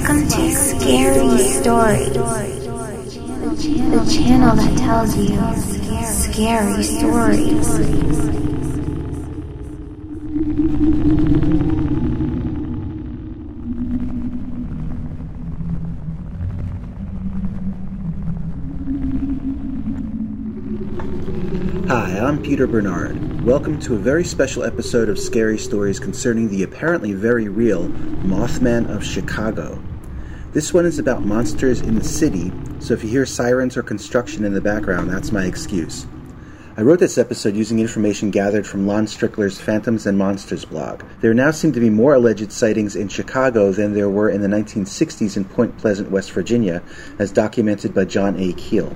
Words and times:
Welcome 0.00 0.28
to 0.28 0.50
Scary 0.54 1.38
Stories, 1.38 2.14
the 2.14 4.10
channel 4.10 4.56
that 4.56 4.78
tells 4.78 5.14
you 5.14 5.36
scary 6.06 6.82
stories. 6.82 7.68
Hi, 21.88 22.18
I'm 22.18 22.42
Peter 22.42 22.66
Bernard. 22.66 23.44
Welcome 23.44 23.78
to 23.80 23.96
a 23.96 23.98
very 23.98 24.24
special 24.24 24.64
episode 24.64 25.10
of 25.10 25.18
Scary 25.18 25.58
Stories 25.58 26.00
concerning 26.00 26.48
the 26.48 26.62
apparently 26.62 27.12
very 27.12 27.48
real 27.48 27.88
Mothman 28.24 28.88
of 28.88 29.04
Chicago. 29.04 29.78
This 30.52 30.74
one 30.74 30.84
is 30.84 30.98
about 30.98 31.24
monsters 31.24 31.80
in 31.80 31.94
the 31.94 32.02
city, 32.02 32.50
so 32.80 32.92
if 32.92 33.04
you 33.04 33.08
hear 33.08 33.24
sirens 33.24 33.76
or 33.76 33.84
construction 33.84 34.44
in 34.44 34.52
the 34.52 34.60
background, 34.60 35.08
that's 35.08 35.30
my 35.30 35.44
excuse. 35.44 36.08
I 36.76 36.82
wrote 36.82 36.98
this 36.98 37.18
episode 37.18 37.54
using 37.54 37.78
information 37.78 38.32
gathered 38.32 38.66
from 38.66 38.84
Lon 38.84 39.06
Strickler's 39.06 39.60
Phantoms 39.60 40.06
and 40.06 40.18
Monsters 40.18 40.64
blog. 40.64 41.04
There 41.20 41.34
now 41.34 41.52
seem 41.52 41.70
to 41.74 41.78
be 41.78 41.88
more 41.88 42.14
alleged 42.14 42.50
sightings 42.50 42.96
in 42.96 43.06
Chicago 43.06 43.70
than 43.70 43.94
there 43.94 44.08
were 44.08 44.28
in 44.28 44.40
the 44.40 44.48
1960s 44.48 45.36
in 45.36 45.44
Point 45.44 45.78
Pleasant, 45.78 46.10
West 46.10 46.32
Virginia, 46.32 46.82
as 47.20 47.30
documented 47.30 47.94
by 47.94 48.06
John 48.06 48.36
A. 48.36 48.52
Keel. 48.54 48.92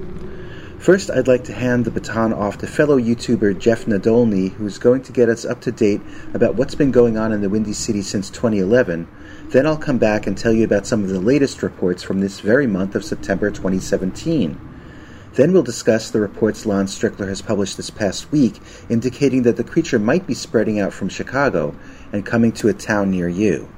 First, 0.84 1.08
I'd 1.08 1.28
like 1.28 1.44
to 1.44 1.54
hand 1.54 1.84
the 1.84 1.90
baton 1.92 2.32
off 2.32 2.58
to 2.58 2.66
fellow 2.66 2.98
YouTuber 2.98 3.60
Jeff 3.60 3.86
Nadolny, 3.86 4.50
who's 4.50 4.76
going 4.76 5.02
to 5.04 5.12
get 5.12 5.28
us 5.28 5.44
up 5.44 5.60
to 5.62 5.72
date 5.72 6.02
about 6.34 6.56
what's 6.56 6.74
been 6.74 6.90
going 6.90 7.16
on 7.16 7.32
in 7.32 7.42
the 7.42 7.48
Windy 7.48 7.72
City 7.72 8.02
since 8.02 8.28
2011. 8.28 9.06
Then 9.54 9.68
I'll 9.68 9.76
come 9.76 9.98
back 9.98 10.26
and 10.26 10.36
tell 10.36 10.52
you 10.52 10.64
about 10.64 10.84
some 10.84 11.04
of 11.04 11.10
the 11.10 11.20
latest 11.20 11.62
reports 11.62 12.02
from 12.02 12.18
this 12.18 12.40
very 12.40 12.66
month 12.66 12.96
of 12.96 13.04
September 13.04 13.52
2017. 13.52 14.58
Then 15.34 15.52
we'll 15.52 15.62
discuss 15.62 16.10
the 16.10 16.18
reports 16.18 16.66
Lon 16.66 16.86
Strickler 16.86 17.28
has 17.28 17.40
published 17.40 17.76
this 17.76 17.88
past 17.88 18.32
week, 18.32 18.60
indicating 18.88 19.44
that 19.44 19.56
the 19.56 19.62
creature 19.62 20.00
might 20.00 20.26
be 20.26 20.34
spreading 20.34 20.80
out 20.80 20.92
from 20.92 21.08
Chicago 21.08 21.72
and 22.12 22.26
coming 22.26 22.50
to 22.50 22.66
a 22.66 22.72
town 22.72 23.12
near 23.12 23.28
you. 23.28 23.68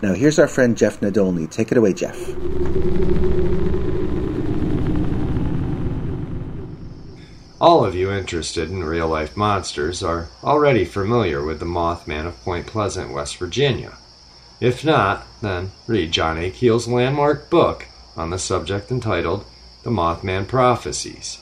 Now, 0.00 0.14
here's 0.14 0.38
our 0.38 0.46
friend 0.46 0.78
Jeff 0.78 1.00
Nadolny. 1.00 1.50
Take 1.50 1.72
it 1.72 1.78
away, 1.78 1.92
Jeff. 1.92 2.16
All 7.60 7.84
of 7.84 7.96
you 7.96 8.12
interested 8.12 8.70
in 8.70 8.84
real 8.84 9.08
life 9.08 9.36
monsters 9.36 10.04
are 10.04 10.28
already 10.44 10.84
familiar 10.84 11.44
with 11.44 11.58
the 11.58 11.66
Mothman 11.66 12.28
of 12.28 12.40
Point 12.42 12.68
Pleasant, 12.68 13.12
West 13.12 13.38
Virginia. 13.38 13.98
If 14.60 14.84
not, 14.84 15.26
then 15.40 15.70
read 15.86 16.12
John 16.12 16.36
A. 16.36 16.50
Keel's 16.50 16.86
landmark 16.86 17.48
book 17.48 17.86
on 18.14 18.28
the 18.28 18.38
subject 18.38 18.90
entitled 18.90 19.46
The 19.84 19.90
Mothman 19.90 20.46
Prophecies. 20.46 21.40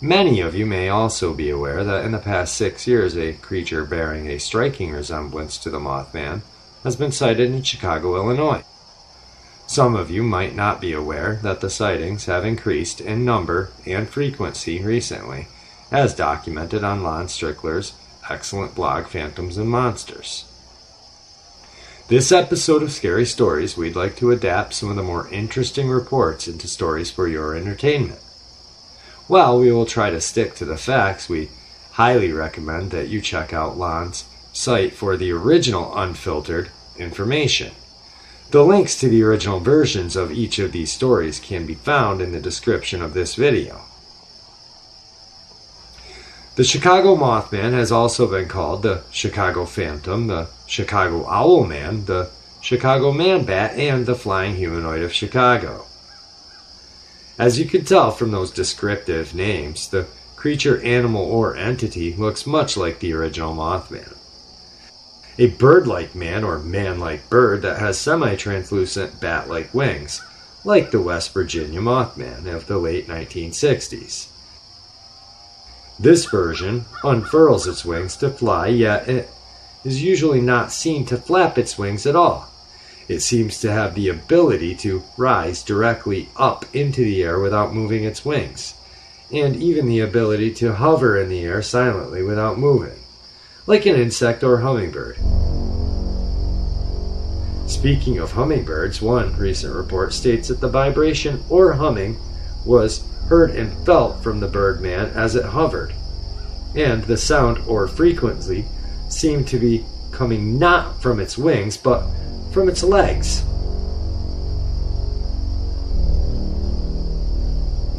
Many 0.00 0.40
of 0.40 0.54
you 0.54 0.66
may 0.66 0.88
also 0.88 1.34
be 1.34 1.50
aware 1.50 1.84
that 1.84 2.04
in 2.04 2.12
the 2.12 2.18
past 2.18 2.56
six 2.56 2.86
years, 2.86 3.16
a 3.16 3.34
creature 3.34 3.84
bearing 3.84 4.28
a 4.28 4.38
striking 4.38 4.90
resemblance 4.90 5.56
to 5.58 5.70
the 5.70 5.78
Mothman 5.78 6.42
has 6.82 6.96
been 6.96 7.12
sighted 7.12 7.50
in 7.50 7.62
Chicago, 7.62 8.16
Illinois. 8.16 8.64
Some 9.68 9.94
of 9.94 10.10
you 10.10 10.22
might 10.22 10.56
not 10.56 10.80
be 10.80 10.92
aware 10.92 11.38
that 11.42 11.60
the 11.60 11.70
sightings 11.70 12.24
have 12.24 12.44
increased 12.44 13.00
in 13.00 13.24
number 13.24 13.70
and 13.86 14.08
frequency 14.08 14.82
recently, 14.82 15.46
as 15.92 16.14
documented 16.14 16.82
on 16.82 17.02
Lon 17.02 17.26
Strickler's 17.26 17.92
excellent 18.30 18.74
blog 18.74 19.06
Phantoms 19.06 19.58
and 19.58 19.68
Monsters. 19.68 20.47
This 22.08 22.32
episode 22.32 22.82
of 22.82 22.90
Scary 22.90 23.26
Stories, 23.26 23.76
we'd 23.76 23.94
like 23.94 24.16
to 24.16 24.30
adapt 24.30 24.72
some 24.72 24.88
of 24.88 24.96
the 24.96 25.02
more 25.02 25.28
interesting 25.28 25.90
reports 25.90 26.48
into 26.48 26.66
stories 26.66 27.10
for 27.10 27.28
your 27.28 27.54
entertainment. 27.54 28.18
While 29.26 29.60
we 29.60 29.70
will 29.70 29.84
try 29.84 30.08
to 30.08 30.18
stick 30.18 30.54
to 30.54 30.64
the 30.64 30.78
facts, 30.78 31.28
we 31.28 31.50
highly 31.92 32.32
recommend 32.32 32.92
that 32.92 33.08
you 33.08 33.20
check 33.20 33.52
out 33.52 33.76
Lon's 33.76 34.24
site 34.54 34.94
for 34.94 35.18
the 35.18 35.30
original 35.32 35.94
unfiltered 35.98 36.70
information. 36.96 37.72
The 38.52 38.64
links 38.64 38.98
to 39.00 39.10
the 39.10 39.22
original 39.22 39.60
versions 39.60 40.16
of 40.16 40.32
each 40.32 40.58
of 40.58 40.72
these 40.72 40.90
stories 40.90 41.38
can 41.38 41.66
be 41.66 41.74
found 41.74 42.22
in 42.22 42.32
the 42.32 42.40
description 42.40 43.02
of 43.02 43.12
this 43.12 43.34
video. 43.34 43.82
The 46.58 46.64
Chicago 46.64 47.14
Mothman 47.14 47.70
has 47.70 47.92
also 47.92 48.26
been 48.26 48.48
called 48.48 48.82
the 48.82 49.02
Chicago 49.12 49.64
Phantom, 49.64 50.26
the 50.26 50.48
Chicago 50.66 51.22
Owlman, 51.22 52.06
the 52.06 52.30
Chicago 52.60 53.12
Man 53.12 53.44
Bat, 53.44 53.78
and 53.78 54.06
the 54.06 54.16
Flying 54.16 54.56
Humanoid 54.56 55.02
of 55.02 55.12
Chicago. 55.12 55.86
As 57.38 57.60
you 57.60 57.66
can 57.66 57.84
tell 57.84 58.10
from 58.10 58.32
those 58.32 58.50
descriptive 58.50 59.36
names, 59.36 59.86
the 59.86 60.08
creature, 60.34 60.82
animal, 60.82 61.22
or 61.22 61.54
entity 61.54 62.12
looks 62.14 62.44
much 62.44 62.76
like 62.76 62.98
the 62.98 63.12
original 63.12 63.54
Mothman 63.54 64.16
a 65.38 65.46
bird 65.46 65.86
like 65.86 66.16
man 66.16 66.42
or 66.42 66.58
man 66.58 66.98
like 66.98 67.30
bird 67.30 67.62
that 67.62 67.78
has 67.78 67.96
semi 67.96 68.34
translucent 68.34 69.20
bat 69.20 69.48
like 69.48 69.72
wings, 69.72 70.20
like 70.64 70.90
the 70.90 71.00
West 71.00 71.32
Virginia 71.32 71.78
Mothman 71.78 72.52
of 72.52 72.66
the 72.66 72.78
late 72.78 73.06
1960s. 73.06 74.32
This 75.98 76.26
version 76.26 76.84
unfurls 77.02 77.66
its 77.66 77.84
wings 77.84 78.16
to 78.16 78.30
fly, 78.30 78.68
yet 78.68 79.08
it 79.08 79.28
is 79.84 80.02
usually 80.02 80.40
not 80.40 80.72
seen 80.72 81.04
to 81.06 81.16
flap 81.16 81.58
its 81.58 81.78
wings 81.78 82.06
at 82.06 82.16
all. 82.16 82.50
It 83.08 83.20
seems 83.20 83.60
to 83.60 83.72
have 83.72 83.94
the 83.94 84.08
ability 84.08 84.74
to 84.76 85.02
rise 85.16 85.62
directly 85.62 86.28
up 86.36 86.64
into 86.74 87.02
the 87.02 87.22
air 87.22 87.40
without 87.40 87.74
moving 87.74 88.04
its 88.04 88.24
wings, 88.24 88.74
and 89.32 89.56
even 89.56 89.86
the 89.86 90.00
ability 90.00 90.54
to 90.54 90.74
hover 90.74 91.16
in 91.16 91.28
the 91.28 91.42
air 91.42 91.62
silently 91.62 92.22
without 92.22 92.58
moving 92.58 92.98
like 93.68 93.84
an 93.84 93.96
insect 93.96 94.42
or 94.42 94.56
hummingbird. 94.56 95.18
Speaking 97.68 98.18
of 98.18 98.32
hummingbirds, 98.32 99.02
one 99.02 99.36
recent 99.36 99.74
report 99.74 100.14
states 100.14 100.48
that 100.48 100.60
the 100.60 100.70
vibration 100.70 101.44
or 101.50 101.74
humming 101.74 102.18
was 102.64 103.04
heard 103.28 103.50
and 103.50 103.72
felt 103.84 104.22
from 104.22 104.40
the 104.40 104.48
birdman 104.48 105.06
as 105.10 105.36
it 105.36 105.44
hovered, 105.44 105.92
and 106.74 107.04
the 107.04 107.16
sound 107.16 107.58
or 107.66 107.86
frequency 107.86 108.64
seemed 109.08 109.46
to 109.48 109.58
be 109.58 109.84
coming 110.12 110.58
not 110.58 111.00
from 111.00 111.20
its 111.20 111.38
wings 111.38 111.76
but 111.76 112.08
from 112.52 112.68
its 112.68 112.82
legs. 112.82 113.44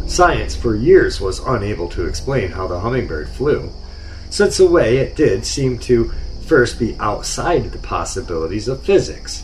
Science 0.08 0.56
for 0.56 0.76
years 0.76 1.22
was 1.22 1.40
unable 1.40 1.88
to 1.88 2.06
explain 2.06 2.52
how 2.52 2.68
the 2.68 2.80
hummingbird 2.80 3.30
flew, 3.30 3.72
since 4.32 4.58
the 4.58 4.66
way 4.66 4.98
it 4.98 5.16
did 5.16 5.46
seemed 5.46 5.82
to 5.82 6.12
first 6.48 6.80
be 6.80 6.98
outside 7.00 7.72
the 7.72 7.78
possibilities 7.78 8.68
of 8.68 8.84
physics. 8.84 9.44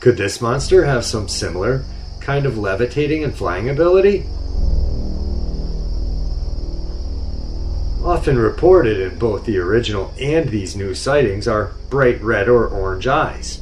Could 0.00 0.16
this 0.16 0.40
monster 0.40 0.86
have 0.86 1.04
some 1.04 1.28
similar 1.28 1.84
kind 2.20 2.46
of 2.46 2.56
levitating 2.56 3.22
and 3.22 3.36
flying 3.36 3.68
ability? 3.68 4.24
Often 8.02 8.38
reported 8.38 8.98
in 8.98 9.18
both 9.18 9.44
the 9.44 9.58
original 9.58 10.14
and 10.18 10.48
these 10.48 10.74
new 10.74 10.94
sightings 10.94 11.46
are 11.46 11.72
bright 11.90 12.20
red 12.22 12.48
or 12.48 12.66
orange 12.66 13.06
eyes. 13.06 13.60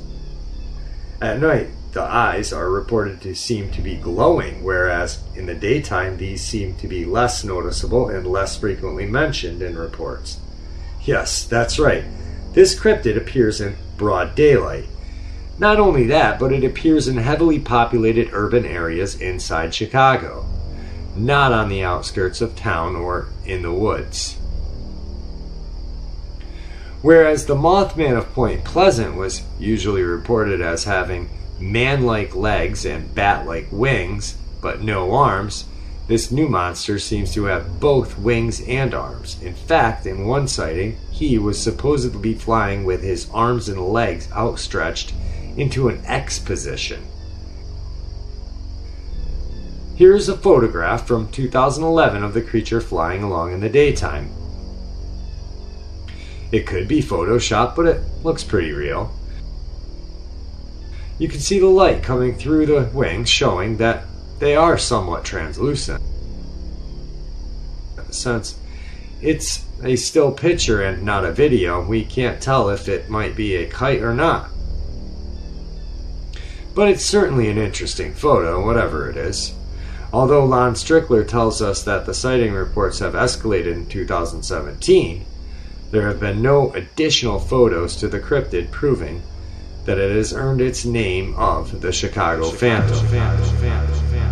At 1.21 1.41
night, 1.41 1.71
the 1.93 2.03
eyes 2.03 2.53
are 2.53 2.71
reported 2.71 3.21
to 3.23 3.35
seem 3.35 3.73
to 3.73 3.83
be 3.83 3.97
glowing, 3.97 4.63
whereas 4.63 5.25
in 5.35 5.47
the 5.47 5.55
daytime 5.55 6.19
these 6.19 6.41
seem 6.41 6.77
to 6.77 6.87
be 6.87 7.05
less 7.05 7.43
noticeable 7.43 8.09
and 8.09 8.27
less 8.27 8.57
frequently 8.57 9.07
mentioned 9.07 9.61
in 9.61 9.77
reports. 9.77 10.39
Yes, 11.03 11.45
that's 11.45 11.81
right. 11.81 12.05
This 12.53 12.79
cryptid 12.79 13.17
appears 13.17 13.61
in 13.61 13.77
broad 13.97 14.37
daylight. 14.37 14.85
Not 15.59 15.81
only 15.81 16.07
that, 16.07 16.39
but 16.39 16.53
it 16.53 16.63
appears 16.63 17.09
in 17.09 17.17
heavily 17.17 17.59
populated 17.59 18.29
urban 18.33 18.65
areas 18.65 19.21
inside 19.21 19.75
Chicago, 19.75 20.47
not 21.19 21.53
on 21.53 21.69
the 21.69 21.83
outskirts 21.83 22.41
of 22.41 22.57
town 22.57 22.97
or 22.97 23.29
in 23.45 23.63
the 23.63 23.73
woods. 23.73 24.39
Whereas 27.01 27.47
the 27.47 27.55
Mothman 27.55 28.19
of 28.19 28.33
Point 28.33 28.65
Pleasant 28.65 29.15
was 29.15 29.43
usually 29.59 30.03
reported 30.03 30.61
as 30.61 30.85
having 30.85 31.31
man 31.61 32.03
like 32.03 32.35
legs 32.35 32.85
and 32.85 33.15
bat 33.15 33.47
like 33.47 33.69
wings, 33.71 34.37
but 34.61 34.83
no 34.83 35.13
arms, 35.13 35.65
this 36.09 36.33
new 36.33 36.49
monster 36.49 36.99
seems 36.99 37.35
to 37.35 37.45
have 37.45 37.81
both 37.81 38.19
wings 38.19 38.63
and 38.63 38.95
arms. 38.95 39.41
In 39.43 39.55
fact, 39.55 40.07
in 40.07 40.27
one 40.27 40.49
sighting, 40.49 40.97
he 41.11 41.39
was 41.39 41.63
supposedly 41.63 42.35
flying 42.35 42.85
with 42.85 43.03
his 43.03 43.29
arms 43.31 43.69
and 43.69 43.81
legs 43.81 44.27
outstretched 44.33 45.13
into 45.57 45.89
an 45.89 46.03
X 46.07 46.39
position. 46.39 47.05
Here's 49.99 50.29
a 50.29 50.37
photograph 50.37 51.09
from 51.09 51.29
2011 51.33 52.23
of 52.23 52.33
the 52.33 52.41
creature 52.41 52.81
flying 52.81 53.25
along 53.25 53.53
in 53.53 53.59
the 53.59 53.69
daytime. 53.69 54.31
It 56.53 56.69
could 56.69 56.87
be 56.87 57.03
photoshopped, 57.03 57.75
but 57.75 57.87
it 57.87 58.03
looks 58.23 58.45
pretty 58.45 58.71
real. 58.71 59.13
you 61.19 61.27
can 61.27 61.41
see 61.41 61.59
the 61.59 61.67
light 61.67 62.05
coming 62.05 62.37
through 62.37 62.67
the 62.67 62.89
wings, 62.95 63.29
showing 63.29 63.79
that 63.79 64.05
they 64.39 64.55
are 64.55 64.79
somewhat 64.79 65.25
translucent. 65.25 66.01
Since 68.11 68.57
it's 69.21 69.65
a 69.83 69.97
still 69.97 70.31
picture 70.31 70.81
and 70.81 71.03
not 71.03 71.25
a 71.25 71.33
video, 71.33 71.85
we 71.85 72.05
can't 72.05 72.41
tell 72.41 72.69
if 72.69 72.87
it 72.87 73.11
might 73.11 73.35
be 73.35 73.57
a 73.57 73.69
kite 73.69 74.03
or 74.03 74.15
not. 74.15 74.49
But 76.77 76.89
it's 76.89 77.05
certainly 77.05 77.49
an 77.49 77.59
interesting 77.59 78.15
photo, 78.15 78.65
whatever 78.65 79.11
it 79.11 79.17
is. 79.17 79.55
Although 80.13 80.47
Lon 80.47 80.75
Strickler 80.75 81.27
tells 81.27 81.61
us 81.61 81.83
that 81.83 82.07
the 82.07 82.15
sighting 82.15 82.53
reports 82.53 83.01
have 83.01 83.13
escalated 83.13 83.75
in 83.75 83.87
2017, 83.87 85.25
there 85.91 86.07
have 86.09 86.21
been 86.21 86.43
no 86.43 86.73
additional 86.73 87.39
photos 87.39 87.97
to 87.97 88.09
the 88.09 88.21
cryptid 88.21 88.71
proving 88.71 89.23
that 89.85 89.99
it 89.99 90.15
has 90.15 90.33
earned 90.33 90.61
its 90.61 90.85
name 90.85 91.35
of 91.37 91.81
the 91.81 91.93
Chicago, 91.93 92.51
Chicago 92.51 92.59
Phantom. 92.59 93.07
Phantom. 93.07 93.57
Phantom. 93.57 94.28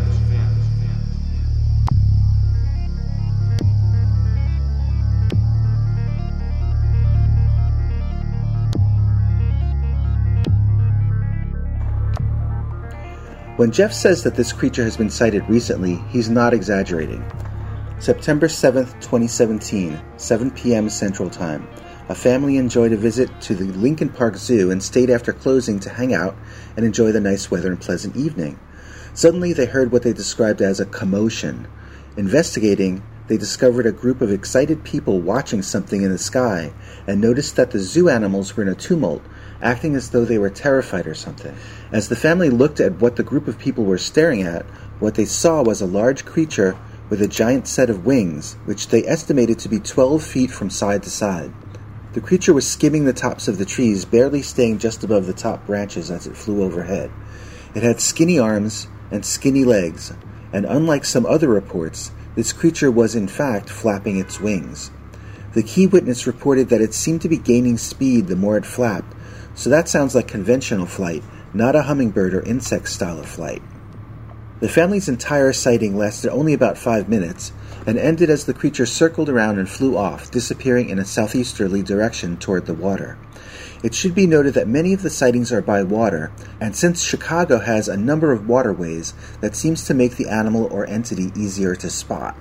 When 13.56 13.73
Jeff 13.73 13.91
says 13.91 14.23
that 14.23 14.35
this 14.35 14.53
creature 14.53 14.85
has 14.85 14.99
been 14.99 15.08
sighted 15.08 15.49
recently, 15.49 15.94
he's 16.11 16.29
not 16.29 16.53
exaggerating. 16.53 17.25
September 17.99 18.49
7th, 18.49 18.93
2017, 19.00 19.99
7 20.19 20.50
p.m. 20.50 20.91
Central 20.91 21.31
Time. 21.31 21.67
A 22.11 22.14
family 22.14 22.58
enjoyed 22.58 22.93
a 22.93 22.99
visit 22.99 23.31
to 23.41 23.55
the 23.55 23.64
Lincoln 23.64 24.11
Park 24.11 24.37
Zoo 24.37 24.70
and 24.70 24.82
stayed 24.82 25.08
after 25.08 25.32
closing 25.32 25.81
to 25.81 25.88
hang 25.88 26.12
out 26.12 26.37
and 26.76 26.85
enjoy 26.85 27.12
the 27.12 27.20
nice 27.20 27.50
weather 27.50 27.70
and 27.70 27.81
pleasant 27.81 28.14
evening. 28.14 28.58
Suddenly, 29.14 29.55
they 29.55 29.64
heard 29.64 29.91
what 29.91 30.03
they 30.03 30.12
described 30.12 30.61
as 30.61 30.79
a 30.79 30.85
commotion. 30.85 31.67
Investigating, 32.19 33.03
they 33.29 33.38
discovered 33.38 33.87
a 33.87 33.93
group 33.93 34.20
of 34.20 34.31
excited 34.31 34.85
people 34.85 35.19
watching 35.19 35.62
something 35.62 36.03
in 36.03 36.12
the 36.12 36.19
sky 36.19 36.75
and 37.06 37.23
noticed 37.23 37.56
that 37.56 37.70
the 37.70 37.79
zoo 37.79 38.11
animals 38.11 38.55
were 38.55 38.64
in 38.64 38.69
a 38.69 38.75
tumult, 38.75 39.23
acting 39.62 39.94
as 39.94 40.11
though 40.11 40.25
they 40.25 40.38
were 40.38 40.50
terrified 40.50 41.06
or 41.06 41.14
something. 41.14 41.55
As 41.93 42.08
the 42.08 42.17
family 42.17 42.50
looked 42.50 42.81
at 42.81 43.00
what 43.00 43.17
the 43.17 43.23
group 43.23 43.49
of 43.49 43.58
people 43.58 43.85
were 43.85 43.99
staring 43.99 44.43
at, 44.43 44.64
what 44.99 45.14
they 45.14 45.25
saw 45.25 45.62
was 45.62 45.81
a 45.81 45.87
large 45.87 46.25
creature 46.25 46.76
with 47.08 47.23
a 47.23 47.29
giant 47.29 47.69
set 47.69 47.91
of 47.91 48.05
wings, 48.05 48.55
which 48.64 48.88
they 48.88 49.06
estimated 49.06 49.58
to 49.61 49.69
be 49.69 49.79
12 49.79 50.23
feet 50.23 50.50
from 50.50 50.70
side 50.70 51.03
to 51.05 51.11
side. 51.11 51.53
The 52.14 52.20
creature 52.20 52.55
was 52.55 52.67
skimming 52.67 53.05
the 53.05 53.12
tops 53.12 53.47
of 53.47 53.58
the 53.58 53.67
trees, 53.67 54.05
barely 54.05 54.43
staying 54.43 54.79
just 54.79 55.05
above 55.05 55.26
the 55.26 55.35
top 55.35 55.67
branches 55.67 56.11
as 56.11 56.26
it 56.26 56.37
flew 56.37 56.62
overhead. 56.62 57.11
It 57.75 57.82
had 57.82 58.00
skinny 58.00 58.38
arms 58.38 58.88
and 59.11 59.25
skinny 59.25 59.64
legs, 59.64 60.12
and 60.53 60.64
unlike 60.64 61.05
some 61.05 61.26
other 61.26 61.49
reports, 61.49 62.11
this 62.35 62.53
creature 62.53 62.91
was 62.91 63.14
in 63.14 63.29
fact 63.29 63.69
flapping 63.69 64.19
its 64.19 64.41
wings. 64.41 64.91
The 65.53 65.62
key 65.62 65.87
witness 65.87 66.26
reported 66.26 66.69
that 66.69 66.81
it 66.81 66.93
seemed 66.93 67.23
to 67.23 67.29
be 67.29 67.38
gaining 67.38 67.79
speed 67.79 68.26
the 68.26 68.37
more 68.37 68.56
it 68.56 68.67
flapped, 68.67 69.14
so 69.56 69.70
that 69.70 69.88
sounds 69.88 70.14
like 70.14 70.29
conventional 70.29 70.87
flight, 70.87 71.25
not 71.53 71.75
a 71.75 71.82
hummingbird 71.82 72.35
or 72.35 72.43
insect 72.43 72.88
style 72.88 73.19
of 73.19 73.26
flight. 73.26 73.62
The 74.61 74.69
family's 74.69 75.08
entire 75.08 75.53
sighting 75.53 75.97
lasted 75.97 76.31
only 76.31 76.53
about 76.53 76.79
five 76.79 77.08
minutes 77.08 77.53
and 77.87 77.99
ended 77.99 78.31
as 78.31 78.44
the 78.44 78.55
creature 78.55 78.87
circled 78.87 79.29
around 79.29 79.58
and 79.58 79.69
flew 79.69 79.97
off, 79.97 80.31
disappearing 80.31 80.88
in 80.88 80.99
a 80.99 81.05
southeasterly 81.05 81.82
direction 81.82 82.37
toward 82.37 82.67
the 82.67 82.75
water. 82.75 83.19
It 83.82 83.94
should 83.94 84.14
be 84.14 84.26
noted 84.26 84.55
that 84.55 84.69
many 84.69 84.93
of 84.93 85.03
the 85.03 85.11
sightings 85.11 85.53
are 85.53 85.62
by 85.62 85.82
water, 85.82 86.32
and 86.61 86.75
since 86.75 87.03
Chicago 87.03 87.58
has 87.58 87.88
a 87.88 87.97
number 87.97 88.32
of 88.32 88.49
waterways, 88.49 89.14
that 89.41 89.56
seems 89.56 89.85
to 89.85 89.94
make 89.94 90.17
the 90.17 90.29
animal 90.29 90.64
or 90.73 90.87
entity 90.87 91.31
easier 91.37 91.75
to 91.76 91.91
spot. 91.91 92.37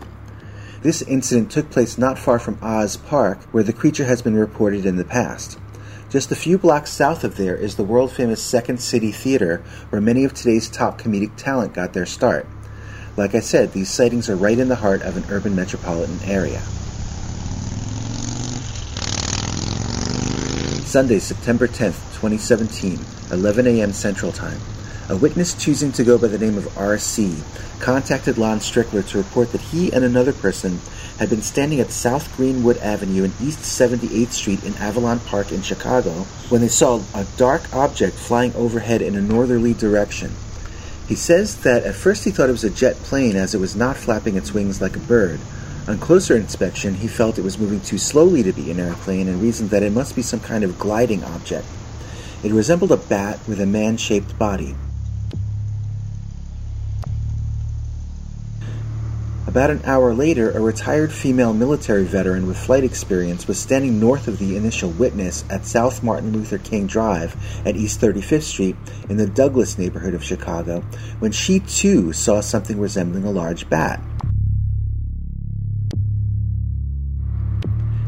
This 0.82 1.02
incident 1.02 1.52
took 1.52 1.70
place 1.70 1.98
not 1.98 2.20
far 2.20 2.40
from 2.40 2.60
Oz 2.62 2.98
Park, 2.98 3.42
where 3.54 3.64
the 3.64 3.74
creature 3.74 4.06
has 4.06 4.22
been 4.22 4.36
reported 4.36 4.86
in 4.86 4.96
the 4.96 5.04
past. 5.04 5.60
Just 6.16 6.32
a 6.32 6.36
few 6.38 6.58
blocks 6.58 6.92
south 6.92 7.26
of 7.26 7.36
there 7.36 7.58
is 7.58 7.76
the 7.76 7.84
world 7.84 8.10
famous 8.10 8.42
Second 8.42 8.80
City 8.80 9.12
Theater, 9.12 9.62
where 9.90 10.00
many 10.00 10.24
of 10.24 10.34
today's 10.34 10.70
top 10.70 10.98
comedic 10.98 11.36
talent 11.36 11.74
got 11.74 11.92
their 11.92 12.06
start. 12.06 12.48
Like 13.18 13.36
I 13.36 13.42
said, 13.42 13.74
these 13.74 13.90
sightings 13.90 14.30
are 14.30 14.38
right 14.38 14.58
in 14.58 14.70
the 14.70 14.78
heart 14.78 15.02
of 15.02 15.18
an 15.18 15.26
urban 15.30 15.58
metropolitan 15.58 16.18
area. 16.24 16.62
Sunday, 20.86 21.20
September 21.20 21.68
10th, 21.68 22.00
2017, 22.14 22.98
11 23.34 23.68
a.m. 23.68 23.92
Central 23.92 24.32
Time. 24.32 24.62
A 25.08 25.16
witness 25.16 25.54
choosing 25.54 25.92
to 25.92 26.04
go 26.04 26.18
by 26.18 26.30
the 26.30 26.40
name 26.40 26.58
of 26.58 26.66
RC 26.74 27.40
contacted 27.80 28.40
Lon 28.40 28.58
Strickler 28.58 29.08
to 29.10 29.20
report 29.20 29.52
that 29.52 29.62
he 29.62 29.94
and 29.94 30.04
another 30.04 30.34
person 30.34 30.80
had 31.20 31.30
been 31.30 31.44
standing 31.44 31.80
at 31.80 31.92
South 31.92 32.36
Greenwood 32.36 32.78
Avenue 32.78 33.24
and 33.24 33.34
East 33.40 33.60
78th 33.60 34.32
Street 34.32 34.64
in 34.64 34.74
Avalon 34.78 35.20
Park 35.20 35.52
in 35.52 35.62
Chicago 35.62 36.10
when 36.50 36.62
they 36.62 36.68
saw 36.68 37.04
a 37.14 37.28
dark 37.38 37.72
object 37.72 38.16
flying 38.16 38.52
overhead 38.56 39.04
in 39.04 39.16
a 39.16 39.22
northerly 39.22 39.76
direction. 39.76 40.32
He 41.08 41.14
says 41.14 41.58
that 41.58 41.84
at 41.84 41.94
first 41.94 42.24
he 42.24 42.32
thought 42.32 42.50
it 42.50 42.54
was 42.54 42.64
a 42.64 42.72
jet 42.72 42.96
plane 42.96 43.36
as 43.36 43.54
it 43.54 43.62
was 43.62 43.76
not 43.76 43.98
flapping 43.98 44.36
its 44.36 44.56
wings 44.56 44.82
like 44.82 44.96
a 44.96 45.00
bird. 45.00 45.40
On 45.88 46.00
closer 46.00 46.36
inspection, 46.36 46.96
he 46.96 47.08
felt 47.08 47.38
it 47.38 47.44
was 47.44 47.60
moving 47.60 47.82
too 47.82 48.00
slowly 48.00 48.42
to 48.42 48.52
be 48.52 48.72
an 48.72 48.80
airplane 48.80 49.28
and 49.28 49.40
reasoned 49.40 49.70
that 49.70 49.84
it 49.84 49.94
must 49.94 50.16
be 50.16 50.24
some 50.24 50.40
kind 50.40 50.64
of 50.64 50.80
gliding 50.80 51.24
object. 51.24 51.68
It 52.44 52.52
resembled 52.52 52.92
a 52.92 52.98
bat 52.98 53.40
with 53.48 53.62
a 53.62 53.68
man 53.68 53.98
shaped 53.98 54.40
body. 54.40 54.76
About 59.56 59.70
an 59.72 59.84
hour 59.86 60.14
later, 60.14 60.52
a 60.52 60.60
retired 60.60 61.14
female 61.14 61.54
military 61.54 62.04
veteran 62.04 62.46
with 62.46 62.58
flight 62.58 62.84
experience 62.84 63.48
was 63.48 63.58
standing 63.58 64.02
north 64.02 64.28
of 64.28 64.38
the 64.38 64.58
initial 64.58 64.90
witness 64.90 65.46
at 65.50 65.66
South 65.66 66.04
Martin 66.04 66.34
Luther 66.34 66.58
King 66.58 66.88
Drive 66.88 67.38
at 67.66 67.78
East 67.78 68.02
35th 68.02 68.42
Street 68.42 68.76
in 69.08 69.16
the 69.16 69.26
Douglas 69.26 69.78
neighborhood 69.78 70.14
of 70.14 70.26
Chicago 70.26 70.82
when 71.20 71.32
she 71.32 71.62
too 71.62 72.12
saw 72.12 72.42
something 72.42 72.78
resembling 72.78 73.24
a 73.24 73.32
large 73.32 73.70
bat. 73.70 74.02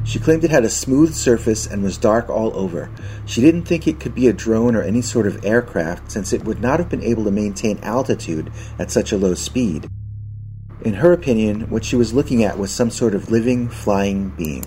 She 0.03 0.19
claimed 0.19 0.43
it 0.43 0.51
had 0.51 0.65
a 0.65 0.69
smooth 0.69 1.13
surface 1.13 1.65
and 1.65 1.81
was 1.81 1.97
dark 1.97 2.29
all 2.29 2.53
over. 2.57 2.89
She 3.25 3.39
didn't 3.39 3.63
think 3.63 3.87
it 3.87 4.01
could 4.01 4.13
be 4.13 4.27
a 4.27 4.33
drone 4.33 4.75
or 4.75 4.81
any 4.81 5.01
sort 5.01 5.27
of 5.27 5.45
aircraft 5.45 6.11
since 6.11 6.33
it 6.33 6.43
would 6.43 6.59
not 6.59 6.79
have 6.79 6.89
been 6.89 7.03
able 7.03 7.23
to 7.23 7.31
maintain 7.31 7.79
altitude 7.83 8.51
at 8.77 8.91
such 8.91 9.13
a 9.13 9.17
low 9.17 9.33
speed. 9.33 9.89
In 10.87 10.93
her 10.93 11.11
opinion, 11.11 11.69
what 11.69 11.83
she 11.83 11.97
was 11.97 12.13
looking 12.13 12.45
at 12.45 12.57
was 12.57 12.71
some 12.71 12.89
sort 12.89 13.13
of 13.13 13.29
living, 13.29 13.67
flying 13.67 14.29
being. 14.29 14.63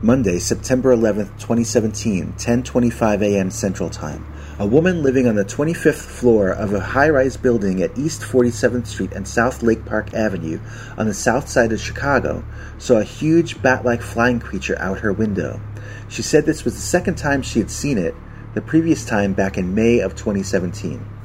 Monday, 0.00 0.38
September 0.38 0.94
11th, 0.94 1.36
2017, 1.40 2.34
10:25 2.38 3.22
a.m. 3.22 3.50
Central 3.50 3.90
Time. 3.90 4.24
A 4.60 4.66
woman 4.68 5.02
living 5.02 5.26
on 5.26 5.34
the 5.34 5.44
25th 5.44 5.96
floor 5.96 6.50
of 6.50 6.72
a 6.72 6.78
high-rise 6.78 7.36
building 7.36 7.82
at 7.82 7.98
East 7.98 8.20
47th 8.20 8.86
Street 8.86 9.10
and 9.14 9.26
South 9.26 9.64
Lake 9.64 9.84
Park 9.84 10.14
Avenue 10.14 10.60
on 10.96 11.08
the 11.08 11.12
south 11.12 11.48
side 11.48 11.72
of 11.72 11.80
Chicago 11.80 12.44
saw 12.78 12.98
a 12.98 13.02
huge 13.02 13.60
bat-like 13.62 14.00
flying 14.00 14.38
creature 14.38 14.78
out 14.78 15.00
her 15.00 15.12
window. 15.12 15.60
She 16.08 16.22
said 16.22 16.46
this 16.46 16.64
was 16.64 16.74
the 16.76 16.80
second 16.80 17.16
time 17.16 17.42
she 17.42 17.58
had 17.58 17.68
seen 17.68 17.98
it, 17.98 18.14
the 18.54 18.62
previous 18.62 19.04
time 19.04 19.32
back 19.32 19.58
in 19.58 19.74
May 19.74 19.98
of 19.98 20.14
2017. 20.14 21.17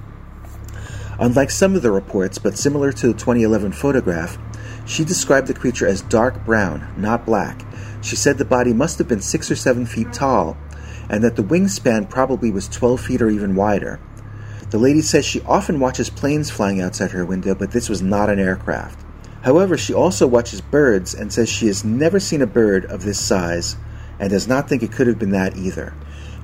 Unlike 1.19 1.51
some 1.51 1.75
of 1.75 1.81
the 1.81 1.91
reports, 1.91 2.37
but 2.37 2.57
similar 2.57 2.91
to 2.91 3.07
the 3.07 3.13
2011 3.13 3.73
photograph, 3.73 4.37
she 4.85 5.05
described 5.05 5.47
the 5.47 5.53
creature 5.53 5.87
as 5.87 6.01
dark 6.01 6.43
brown, 6.45 6.91
not 6.97 7.25
black. 7.25 7.65
She 8.01 8.15
said 8.15 8.37
the 8.37 8.45
body 8.45 8.73
must 8.73 8.97
have 8.97 9.07
been 9.07 9.21
six 9.21 9.49
or 9.49 9.55
seven 9.55 9.85
feet 9.85 10.11
tall, 10.11 10.57
and 11.09 11.23
that 11.23 11.35
the 11.35 11.43
wingspan 11.43 12.09
probably 12.09 12.51
was 12.51 12.67
12 12.67 12.99
feet 12.99 13.21
or 13.21 13.29
even 13.29 13.55
wider. 13.55 13.99
The 14.71 14.79
lady 14.79 15.01
says 15.01 15.23
she 15.23 15.41
often 15.41 15.79
watches 15.79 16.09
planes 16.09 16.49
flying 16.49 16.81
outside 16.81 17.11
her 17.11 17.25
window, 17.25 17.53
but 17.53 17.71
this 17.71 17.89
was 17.89 18.01
not 18.01 18.29
an 18.29 18.39
aircraft. 18.39 18.99
However, 19.43 19.77
she 19.77 19.93
also 19.93 20.25
watches 20.25 20.61
birds 20.61 21.13
and 21.13 21.31
says 21.31 21.47
she 21.47 21.67
has 21.67 21.83
never 21.83 22.19
seen 22.19 22.41
a 22.41 22.47
bird 22.47 22.85
of 22.85 23.03
this 23.03 23.19
size 23.19 23.75
and 24.19 24.29
does 24.29 24.47
not 24.47 24.67
think 24.67 24.81
it 24.81 24.91
could 24.91 25.07
have 25.07 25.19
been 25.19 25.31
that 25.31 25.57
either. 25.57 25.93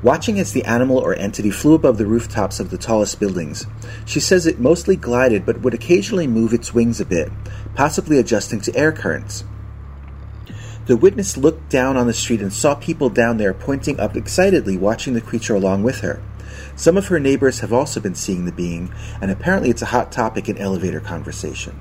Watching 0.01 0.39
as 0.39 0.53
the 0.53 0.63
animal 0.63 0.97
or 0.97 1.13
entity 1.13 1.51
flew 1.51 1.73
above 1.73 1.97
the 1.97 2.05
rooftops 2.05 2.61
of 2.61 2.69
the 2.69 2.77
tallest 2.77 3.19
buildings, 3.19 3.65
she 4.05 4.21
says 4.21 4.45
it 4.45 4.57
mostly 4.57 4.95
glided 4.95 5.45
but 5.45 5.59
would 5.59 5.73
occasionally 5.73 6.25
move 6.25 6.53
its 6.53 6.73
wings 6.73 7.01
a 7.01 7.05
bit, 7.05 7.29
possibly 7.75 8.17
adjusting 8.17 8.61
to 8.61 8.75
air 8.77 8.93
currents. 8.93 9.43
The 10.85 10.95
witness 10.95 11.35
looked 11.35 11.69
down 11.69 11.97
on 11.97 12.07
the 12.07 12.13
street 12.13 12.41
and 12.41 12.53
saw 12.53 12.75
people 12.75 13.09
down 13.09 13.37
there 13.37 13.53
pointing 13.53 13.99
up 13.99 14.15
excitedly, 14.15 14.77
watching 14.77 15.13
the 15.13 15.21
creature 15.21 15.53
along 15.53 15.83
with 15.83 15.99
her. 15.99 16.21
Some 16.77 16.95
of 16.95 17.07
her 17.07 17.19
neighbors 17.19 17.59
have 17.59 17.73
also 17.73 17.99
been 17.99 18.15
seeing 18.15 18.45
the 18.45 18.53
being, 18.53 18.91
and 19.21 19.29
apparently 19.29 19.69
it's 19.69 19.81
a 19.81 19.87
hot 19.87 20.13
topic 20.13 20.47
in 20.47 20.57
elevator 20.57 21.01
conversation. 21.01 21.77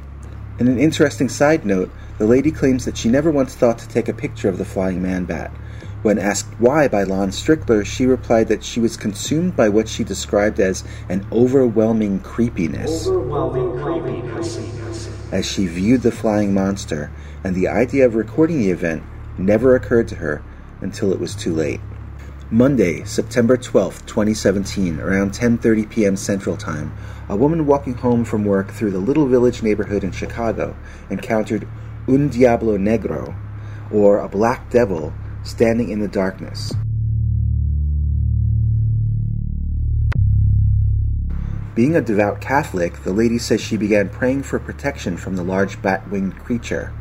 In 0.58 0.66
an 0.66 0.78
interesting 0.78 1.28
side 1.28 1.64
note, 1.64 1.90
the 2.18 2.26
lady 2.26 2.50
claims 2.50 2.84
that 2.84 2.96
she 2.96 3.08
never 3.08 3.30
once 3.30 3.54
thought 3.54 3.78
to 3.78 3.88
take 3.88 4.08
a 4.08 4.12
picture 4.12 4.48
of 4.48 4.58
the 4.58 4.64
flying 4.64 5.00
man 5.00 5.24
bat. 5.24 5.52
When 6.02 6.18
asked 6.18 6.54
why 6.60 6.86
by 6.86 7.02
Lon 7.02 7.30
Strickler, 7.30 7.84
she 7.84 8.06
replied 8.06 8.46
that 8.48 8.62
she 8.62 8.78
was 8.78 8.96
consumed 8.96 9.56
by 9.56 9.68
what 9.68 9.88
she 9.88 10.04
described 10.04 10.60
as 10.60 10.84
an 11.08 11.26
overwhelming 11.32 12.20
creepiness. 12.20 13.08
Overwhelming 13.08 13.82
creepiness. 13.82 15.08
As 15.32 15.44
she 15.44 15.66
viewed 15.66 16.02
the 16.02 16.12
flying 16.12 16.54
monster, 16.54 17.10
and 17.42 17.56
the 17.56 17.66
idea 17.66 18.06
of 18.06 18.14
recording 18.14 18.58
the 18.58 18.70
event 18.70 19.02
never 19.36 19.74
occurred 19.74 20.06
to 20.08 20.16
her 20.16 20.40
until 20.80 21.12
it 21.12 21.18
was 21.18 21.34
too 21.34 21.52
late. 21.52 21.80
Monday, 22.50 23.04
September 23.04 23.56
12, 23.56 24.06
2017, 24.06 25.00
around 25.00 25.32
10:30 25.32 25.90
p.m. 25.90 26.16
Central 26.16 26.56
Time, 26.56 26.92
a 27.28 27.36
woman 27.36 27.66
walking 27.66 27.94
home 27.94 28.24
from 28.24 28.44
work 28.44 28.70
through 28.70 28.92
the 28.92 28.98
little 28.98 29.26
village 29.26 29.64
neighborhood 29.64 30.04
in 30.04 30.12
Chicago 30.12 30.76
encountered 31.10 31.66
un 32.06 32.28
diablo 32.28 32.78
negro, 32.78 33.34
or 33.90 34.18
a 34.18 34.28
black 34.28 34.70
devil, 34.70 35.12
standing 35.48 35.90
in 35.90 36.00
the 36.00 36.08
darkness. 36.08 36.72
Being 41.74 41.94
a 41.94 42.00
devout 42.00 42.40
Catholic, 42.40 43.04
the 43.04 43.12
lady 43.12 43.38
says 43.38 43.60
she 43.60 43.76
began 43.76 44.08
praying 44.08 44.42
for 44.42 44.58
protection 44.58 45.16
from 45.16 45.36
the 45.36 45.44
large 45.44 45.80
bat 45.80 46.10
winged 46.10 46.36
creature. 46.36 46.92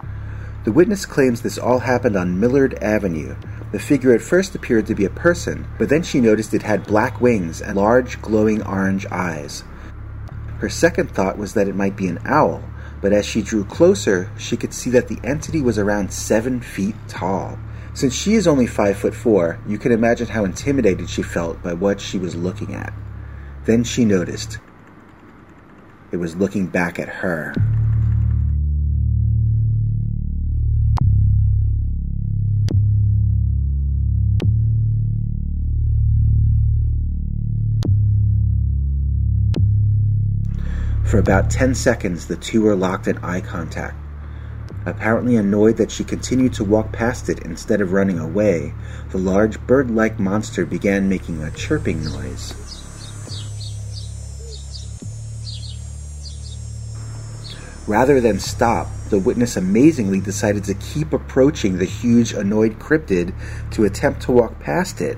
The 0.65 0.71
witness 0.71 1.05
claims 1.05 1.41
this 1.41 1.57
all 1.57 1.79
happened 1.79 2.15
on 2.15 2.39
Millard 2.39 2.77
Avenue. 2.81 3.35
The 3.71 3.79
figure 3.79 4.13
at 4.13 4.21
first 4.21 4.53
appeared 4.53 4.85
to 4.87 4.95
be 4.95 5.05
a 5.05 5.09
person, 5.09 5.67
but 5.77 5.89
then 5.89 6.03
she 6.03 6.21
noticed 6.21 6.53
it 6.53 6.61
had 6.61 6.85
black 6.85 7.19
wings 7.19 7.61
and 7.61 7.75
large 7.75 8.21
glowing 8.21 8.61
orange 8.61 9.05
eyes. 9.11 9.63
Her 10.59 10.69
second 10.69 11.11
thought 11.11 11.37
was 11.37 11.53
that 11.55 11.67
it 11.67 11.75
might 11.75 11.95
be 11.95 12.07
an 12.07 12.19
owl, 12.23 12.63
but 13.01 13.13
as 13.13 13.25
she 13.25 13.41
drew 13.41 13.65
closer, 13.65 14.29
she 14.37 14.57
could 14.57 14.73
see 14.73 14.89
that 14.91 15.07
the 15.07 15.19
entity 15.23 15.61
was 15.61 15.77
around 15.77 16.13
seven 16.13 16.61
feet 16.61 16.95
tall. 17.07 17.57
Since 17.97 18.13
she 18.13 18.35
is 18.35 18.45
only 18.45 18.67
five 18.67 18.95
foot 18.95 19.15
four, 19.15 19.57
you 19.67 19.79
can 19.79 19.91
imagine 19.91 20.27
how 20.27 20.45
intimidated 20.45 21.09
she 21.09 21.23
felt 21.23 21.63
by 21.63 21.73
what 21.73 21.99
she 21.99 22.19
was 22.19 22.35
looking 22.35 22.75
at. 22.75 22.93
Then 23.65 23.83
she 23.83 24.05
noticed 24.05 24.59
it 26.11 26.17
was 26.17 26.35
looking 26.35 26.67
back 26.67 26.99
at 26.99 27.09
her. 27.09 27.55
For 41.03 41.17
about 41.17 41.49
10 41.49 41.73
seconds, 41.73 42.27
the 42.27 42.35
two 42.35 42.61
were 42.61 42.75
locked 42.75 43.07
in 43.07 43.17
eye 43.23 43.41
contact. 43.41 43.95
Apparently 44.87 45.35
annoyed 45.35 45.75
that 45.75 45.91
she 45.91 46.05
continued 46.05 46.53
to 46.53 46.63
walk 46.63 46.93
past 46.93 47.27
it 47.27 47.39
instead 47.39 47.81
of 47.81 47.91
running 47.91 48.19
away, 48.19 48.73
the 49.09 49.17
large 49.17 49.59
bird 49.67 49.91
like 49.91 50.17
monster 50.17 50.65
began 50.65 51.09
making 51.09 51.43
a 51.43 51.51
chirping 51.51 52.05
noise. 52.05 52.53
Rather 57.85 58.21
than 58.21 58.39
stop, 58.39 58.87
the 59.09 59.19
witness 59.19 59.57
amazingly 59.57 60.21
decided 60.21 60.63
to 60.63 60.73
keep 60.75 61.11
approaching 61.11 61.77
the 61.77 61.85
huge, 61.85 62.31
annoyed 62.31 62.79
cryptid 62.79 63.33
to 63.71 63.83
attempt 63.83 64.21
to 64.21 64.31
walk 64.31 64.57
past 64.61 65.01
it. 65.01 65.17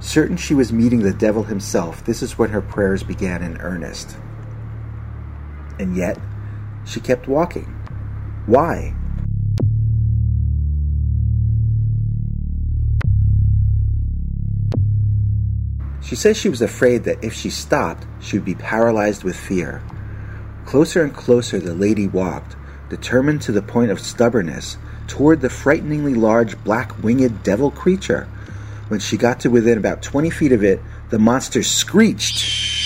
Certain 0.00 0.38
she 0.38 0.54
was 0.54 0.72
meeting 0.72 1.00
the 1.00 1.12
devil 1.12 1.42
himself, 1.42 2.02
this 2.06 2.22
is 2.22 2.38
when 2.38 2.48
her 2.50 2.62
prayers 2.62 3.02
began 3.02 3.42
in 3.42 3.58
earnest. 3.58 4.16
And 5.78 5.94
yet, 5.94 6.18
she 6.86 7.00
kept 7.00 7.28
walking. 7.28 7.77
Why? 8.48 8.94
She 16.00 16.16
says 16.16 16.38
she 16.38 16.48
was 16.48 16.62
afraid 16.62 17.04
that 17.04 17.22
if 17.22 17.34
she 17.34 17.50
stopped, 17.50 18.06
she 18.20 18.38
would 18.38 18.46
be 18.46 18.54
paralyzed 18.54 19.22
with 19.22 19.36
fear. 19.36 19.82
Closer 20.64 21.04
and 21.04 21.12
closer 21.12 21.60
the 21.60 21.74
lady 21.74 22.06
walked, 22.06 22.56
determined 22.88 23.42
to 23.42 23.52
the 23.52 23.60
point 23.60 23.90
of 23.90 24.00
stubbornness, 24.00 24.78
toward 25.06 25.42
the 25.42 25.50
frighteningly 25.50 26.14
large 26.14 26.56
black 26.64 27.02
winged 27.02 27.42
devil 27.42 27.70
creature. 27.70 28.26
When 28.88 28.98
she 28.98 29.18
got 29.18 29.40
to 29.40 29.50
within 29.50 29.76
about 29.76 30.00
20 30.00 30.30
feet 30.30 30.52
of 30.52 30.64
it, 30.64 30.80
the 31.10 31.18
monster 31.18 31.62
screeched. 31.62 32.77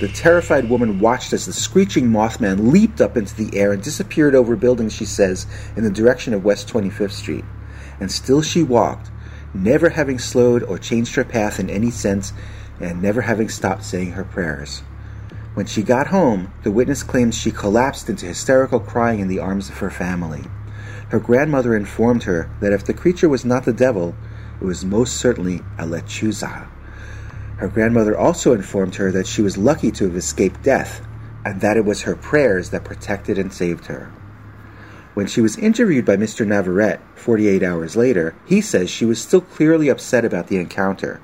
The 0.00 0.08
terrified 0.08 0.70
woman 0.70 0.98
watched 0.98 1.34
as 1.34 1.44
the 1.44 1.52
screeching 1.52 2.08
Mothman 2.08 2.72
leaped 2.72 3.02
up 3.02 3.18
into 3.18 3.34
the 3.34 3.58
air 3.58 3.70
and 3.70 3.82
disappeared 3.82 4.34
over 4.34 4.56
buildings, 4.56 4.94
she 4.94 5.04
says, 5.04 5.46
in 5.76 5.84
the 5.84 5.90
direction 5.90 6.32
of 6.32 6.42
West 6.42 6.66
25th 6.68 7.12
Street. 7.12 7.44
And 8.00 8.10
still 8.10 8.40
she 8.40 8.62
walked, 8.62 9.10
never 9.52 9.90
having 9.90 10.18
slowed 10.18 10.62
or 10.62 10.78
changed 10.78 11.16
her 11.16 11.24
path 11.24 11.60
in 11.60 11.68
any 11.68 11.90
sense, 11.90 12.32
and 12.80 13.02
never 13.02 13.20
having 13.20 13.50
stopped 13.50 13.84
saying 13.84 14.12
her 14.12 14.24
prayers. 14.24 14.78
When 15.52 15.66
she 15.66 15.82
got 15.82 16.06
home, 16.06 16.50
the 16.62 16.72
witness 16.72 17.02
claims 17.02 17.34
she 17.34 17.50
collapsed 17.50 18.08
into 18.08 18.24
hysterical 18.24 18.80
crying 18.80 19.20
in 19.20 19.28
the 19.28 19.40
arms 19.40 19.68
of 19.68 19.76
her 19.80 19.90
family. 19.90 20.44
Her 21.10 21.18
grandmother 21.18 21.76
informed 21.76 22.22
her 22.22 22.48
that 22.60 22.72
if 22.72 22.86
the 22.86 22.94
creature 22.94 23.28
was 23.28 23.44
not 23.44 23.66
the 23.66 23.72
devil, 23.74 24.14
it 24.62 24.64
was 24.64 24.82
most 24.82 25.18
certainly 25.18 25.56
a 25.76 25.84
lechuza. 25.84 26.68
Her 27.60 27.68
grandmother 27.68 28.16
also 28.16 28.54
informed 28.54 28.94
her 28.94 29.12
that 29.12 29.26
she 29.26 29.42
was 29.42 29.58
lucky 29.58 29.90
to 29.90 30.04
have 30.04 30.16
escaped 30.16 30.62
death, 30.62 31.02
and 31.44 31.60
that 31.60 31.76
it 31.76 31.84
was 31.84 32.02
her 32.02 32.16
prayers 32.16 32.70
that 32.70 32.84
protected 32.84 33.36
and 33.36 33.52
saved 33.52 33.84
her. 33.84 34.10
When 35.12 35.26
she 35.26 35.42
was 35.42 35.58
interviewed 35.58 36.06
by 36.06 36.16
Mr. 36.16 36.46
Navarrete 36.46 37.00
48 37.16 37.62
hours 37.62 37.96
later, 37.96 38.34
he 38.46 38.62
says 38.62 38.88
she 38.88 39.04
was 39.04 39.20
still 39.20 39.42
clearly 39.42 39.90
upset 39.90 40.24
about 40.24 40.46
the 40.46 40.56
encounter. 40.56 41.20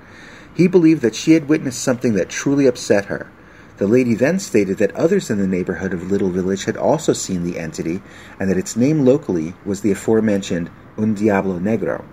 He 0.52 0.68
believed 0.68 1.00
that 1.00 1.14
she 1.14 1.32
had 1.32 1.48
witnessed 1.48 1.80
something 1.80 2.12
that 2.16 2.28
truly 2.28 2.66
upset 2.66 3.06
her. 3.06 3.30
The 3.78 3.86
lady 3.86 4.14
then 4.14 4.38
stated 4.38 4.76
that 4.76 4.94
others 4.94 5.30
in 5.30 5.38
the 5.38 5.46
neighborhood 5.46 5.94
of 5.94 6.10
Little 6.10 6.30
Village 6.30 6.64
had 6.64 6.76
also 6.76 7.14
seen 7.14 7.44
the 7.44 7.58
entity, 7.58 8.02
and 8.38 8.50
that 8.50 8.58
its 8.58 8.76
name 8.76 9.06
locally 9.06 9.54
was 9.64 9.80
the 9.80 9.92
aforementioned 9.92 10.68
Un 10.98 11.14
Diablo 11.14 11.58
Negro. 11.58 12.04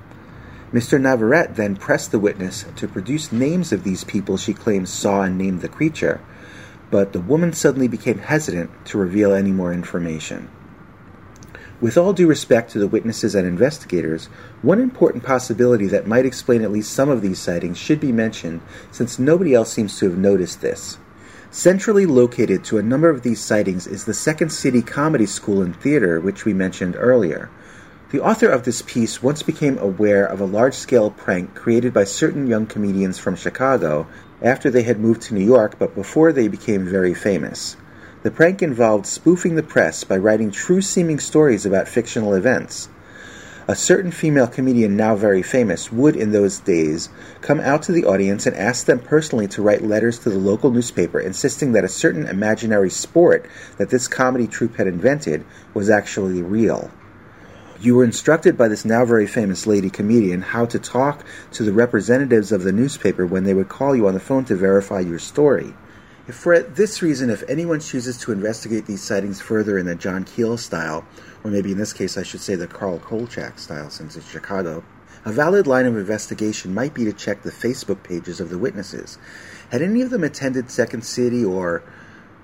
Mr. 0.73 0.99
Navarrete 0.99 1.55
then 1.55 1.75
pressed 1.75 2.11
the 2.11 2.17
witness 2.17 2.65
to 2.75 2.87
produce 2.87 3.31
names 3.31 3.71
of 3.71 3.83
these 3.83 4.03
people 4.03 4.37
she 4.37 4.55
claims 4.55 4.89
saw 4.89 5.21
and 5.21 5.37
named 5.37 5.61
the 5.61 5.69
creature, 5.69 6.19
but 6.89 7.13
the 7.13 7.21
woman 7.21 7.53
suddenly 7.53 7.87
became 7.87 8.17
hesitant 8.17 8.71
to 8.83 8.97
reveal 8.97 9.33
any 9.33 9.51
more 9.51 9.71
information. 9.71 10.49
With 11.79 11.97
all 11.97 12.13
due 12.13 12.27
respect 12.27 12.71
to 12.71 12.79
the 12.79 12.87
witnesses 12.87 13.35
and 13.35 13.45
investigators, 13.45 14.27
one 14.63 14.79
important 14.79 15.23
possibility 15.23 15.85
that 15.87 16.07
might 16.07 16.25
explain 16.25 16.63
at 16.63 16.71
least 16.71 16.93
some 16.93 17.09
of 17.09 17.21
these 17.21 17.39
sightings 17.39 17.77
should 17.77 17.99
be 17.99 18.11
mentioned 18.11 18.61
since 18.89 19.19
nobody 19.19 19.53
else 19.53 19.71
seems 19.71 19.99
to 19.99 20.09
have 20.09 20.17
noticed 20.17 20.61
this. 20.61 20.97
Centrally 21.51 22.07
located 22.07 22.63
to 22.63 22.79
a 22.79 22.83
number 22.83 23.09
of 23.09 23.21
these 23.21 23.39
sightings 23.39 23.85
is 23.85 24.05
the 24.05 24.13
Second 24.13 24.49
City 24.49 24.81
Comedy 24.81 25.27
School 25.27 25.61
and 25.61 25.75
Theater, 25.75 26.19
which 26.19 26.45
we 26.45 26.53
mentioned 26.53 26.95
earlier. 26.97 27.51
The 28.13 28.21
author 28.21 28.47
of 28.47 28.61
this 28.61 28.83
piece 28.83 29.23
once 29.23 29.41
became 29.41 29.79
aware 29.79 30.23
of 30.23 30.39
a 30.39 30.45
large 30.45 30.75
scale 30.75 31.09
prank 31.09 31.55
created 31.55 31.95
by 31.95 32.03
certain 32.03 32.45
young 32.45 32.67
comedians 32.67 33.17
from 33.17 33.35
Chicago 33.35 34.05
after 34.39 34.69
they 34.69 34.83
had 34.83 34.99
moved 34.99 35.23
to 35.23 35.33
New 35.33 35.43
York 35.43 35.79
but 35.79 35.95
before 35.95 36.31
they 36.31 36.47
became 36.47 36.85
very 36.85 37.15
famous. 37.15 37.75
The 38.21 38.29
prank 38.29 38.61
involved 38.61 39.07
spoofing 39.07 39.55
the 39.55 39.63
press 39.63 40.03
by 40.03 40.17
writing 40.17 40.51
true 40.51 40.79
seeming 40.79 41.17
stories 41.17 41.65
about 41.65 41.87
fictional 41.87 42.35
events. 42.35 42.87
A 43.67 43.75
certain 43.75 44.11
female 44.11 44.45
comedian, 44.45 44.95
now 44.95 45.15
very 45.15 45.41
famous, 45.41 45.91
would, 45.91 46.15
in 46.15 46.33
those 46.33 46.59
days, 46.59 47.09
come 47.41 47.59
out 47.61 47.81
to 47.81 47.91
the 47.91 48.05
audience 48.05 48.45
and 48.45 48.55
ask 48.55 48.85
them 48.85 48.99
personally 48.99 49.47
to 49.47 49.63
write 49.63 49.81
letters 49.81 50.19
to 50.19 50.29
the 50.29 50.37
local 50.37 50.69
newspaper 50.69 51.19
insisting 51.19 51.71
that 51.71 51.83
a 51.83 51.89
certain 51.89 52.27
imaginary 52.27 52.91
sport 52.91 53.47
that 53.79 53.89
this 53.89 54.07
comedy 54.07 54.45
troupe 54.45 54.75
had 54.75 54.85
invented 54.85 55.43
was 55.73 55.89
actually 55.89 56.43
real. 56.43 56.91
You 57.83 57.95
were 57.95 58.05
instructed 58.05 58.57
by 58.57 58.69
this 58.69 58.85
now 58.85 59.03
very 59.03 59.27
famous 59.27 59.67
lady 59.67 59.89
comedian 59.89 60.41
how 60.41 60.65
to 60.67 60.79
talk 60.79 61.25
to 61.51 61.63
the 61.63 61.73
representatives 61.73 62.53
of 62.53 62.63
the 62.63 62.71
newspaper 62.71 63.25
when 63.25 63.43
they 63.43 63.53
would 63.53 63.67
call 63.67 63.93
you 63.93 64.07
on 64.07 64.13
the 64.13 64.21
phone 64.21 64.45
to 64.45 64.55
verify 64.55 65.01
your 65.01 65.19
story. 65.19 65.73
If 66.25 66.35
for 66.35 66.61
this 66.61 67.01
reason, 67.01 67.29
if 67.29 67.43
anyone 67.49 67.81
chooses 67.81 68.17
to 68.19 68.31
investigate 68.31 68.85
these 68.85 69.03
sightings 69.03 69.41
further 69.41 69.77
in 69.77 69.85
the 69.85 69.95
John 69.95 70.23
Keel 70.23 70.55
style, 70.55 71.03
or 71.43 71.51
maybe 71.51 71.73
in 71.73 71.77
this 71.77 71.91
case 71.91 72.17
I 72.17 72.23
should 72.23 72.39
say 72.39 72.55
the 72.55 72.67
Carl 72.67 72.99
Kolchak 72.99 73.59
style 73.59 73.89
since 73.89 74.15
it's 74.15 74.31
Chicago, 74.31 74.81
a 75.25 75.33
valid 75.33 75.67
line 75.67 75.85
of 75.85 75.97
investigation 75.97 76.73
might 76.73 76.93
be 76.93 77.03
to 77.03 77.11
check 77.11 77.43
the 77.43 77.51
Facebook 77.51 78.01
pages 78.01 78.39
of 78.39 78.49
the 78.49 78.57
witnesses. 78.57 79.17
Had 79.71 79.81
any 79.81 80.01
of 80.01 80.09
them 80.09 80.23
attended 80.23 80.71
Second 80.71 81.03
City 81.03 81.43
or 81.43 81.83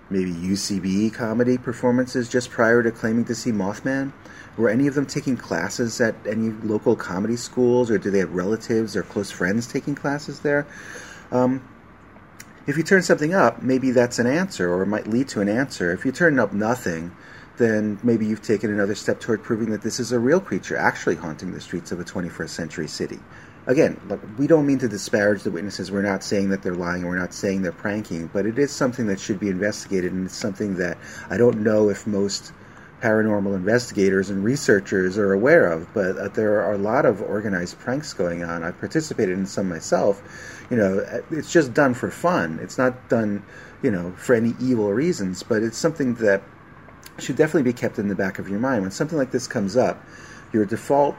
maybe 0.10 0.34
UCB 0.34 1.13
comedy 1.13 1.58
performances 1.58 2.27
just 2.27 2.50
prior 2.50 2.84
to 2.84 2.91
claiming 2.91 3.24
to 3.24 3.36
see 3.36 3.53
Mothman? 3.53 4.12
Were 4.59 4.69
any 4.69 4.87
of 4.87 4.93
them 4.93 5.05
taking 5.05 5.37
classes 5.37 6.01
at 6.01 6.15
any 6.27 6.49
local 6.49 6.97
comedy 6.97 7.37
schools, 7.37 7.89
or 7.89 7.97
do 7.97 8.11
they 8.11 8.19
have 8.19 8.33
relatives 8.33 8.93
or 8.93 9.03
close 9.03 9.31
friends 9.31 9.65
taking 9.65 9.95
classes 9.95 10.41
there? 10.41 10.67
Um, 11.31 11.65
if 12.67 12.75
you 12.75 12.83
turn 12.83 13.01
something 13.01 13.33
up, 13.33 13.63
maybe 13.63 13.91
that's 13.91 14.19
an 14.19 14.27
answer, 14.27 14.69
or 14.69 14.81
it 14.83 14.87
might 14.87 15.07
lead 15.07 15.29
to 15.29 15.39
an 15.39 15.47
answer. 15.47 15.93
If 15.93 16.03
you 16.03 16.11
turn 16.11 16.37
up 16.39 16.51
nothing, 16.51 17.15
then 17.55 17.99
maybe 18.03 18.25
you've 18.25 18.41
taken 18.41 18.69
another 18.69 18.95
step 18.95 19.21
toward 19.21 19.43
proving 19.43 19.69
that 19.69 19.81
this 19.81 19.97
is 19.97 20.11
a 20.11 20.19
real 20.19 20.41
creature 20.41 20.75
actually 20.75 21.15
haunting 21.15 21.53
the 21.53 21.61
streets 21.61 21.93
of 21.93 22.01
a 22.01 22.03
21st 22.03 22.49
century 22.49 22.87
city. 22.89 23.19
Again, 23.65 23.97
look, 24.09 24.19
we 24.37 24.45
don't 24.45 24.65
mean 24.65 24.79
to 24.79 24.89
disparage 24.89 25.43
the 25.43 25.51
witnesses. 25.51 25.89
We're 25.89 26.01
not 26.01 26.21
saying 26.21 26.49
that 26.49 26.63
they're 26.63 26.75
lying. 26.75 27.05
We're 27.05 27.17
not 27.17 27.33
saying 27.33 27.61
they're 27.61 27.71
pranking. 27.71 28.27
But 28.27 28.45
it 28.45 28.59
is 28.59 28.71
something 28.71 29.07
that 29.07 29.21
should 29.21 29.39
be 29.39 29.47
investigated, 29.47 30.11
and 30.11 30.25
it's 30.25 30.35
something 30.35 30.75
that 30.75 30.97
I 31.29 31.37
don't 31.37 31.61
know 31.61 31.89
if 31.89 32.05
most 32.05 32.51
paranormal 33.01 33.56
investigators 33.56 34.29
and 34.29 34.44
researchers 34.44 35.18
are 35.18 35.34
aware 35.34 35.72
of. 35.72 35.94
But 35.94 36.18
uh, 36.18 36.27
there 36.29 36.62
are 36.62 36.74
a 36.74 36.77
lot 36.77 37.06
of 37.06 37.22
organized 37.22 37.79
pranks 37.79 38.13
going 38.13 38.44
on. 38.44 38.63
I've 38.63 38.79
participated 38.79 39.38
in 39.38 39.46
some 39.46 39.70
myself. 39.70 40.22
You 40.70 40.77
know, 40.77 41.00
uh, 41.00 41.22
it's 41.32 41.51
just 41.51 41.74
done 41.74 41.94
for 41.94 42.12
fun. 42.12 42.60
It's 42.62 42.77
not 42.77 43.10
done, 43.10 43.44
you 43.82 43.91
know, 43.91 44.12
for 44.18 44.36
any 44.36 44.53
evil 44.60 44.91
reasons. 44.91 45.44
But 45.44 45.63
it's 45.63 45.77
something 45.77 46.15
that 46.15 46.44
should 47.18 47.36
definitely 47.36 47.72
be 47.72 47.74
kept 47.74 48.00
in 48.00 48.08
the 48.08 48.15
back 48.15 48.39
of 48.39 48.50
your 48.50 48.60
mind. 48.60 48.82
When 48.82 48.91
something 48.91 49.18
like 49.18 49.32
this 49.32 49.48
comes 49.48 49.75
up, 49.75 50.03
your 50.53 50.65
default 50.65 51.15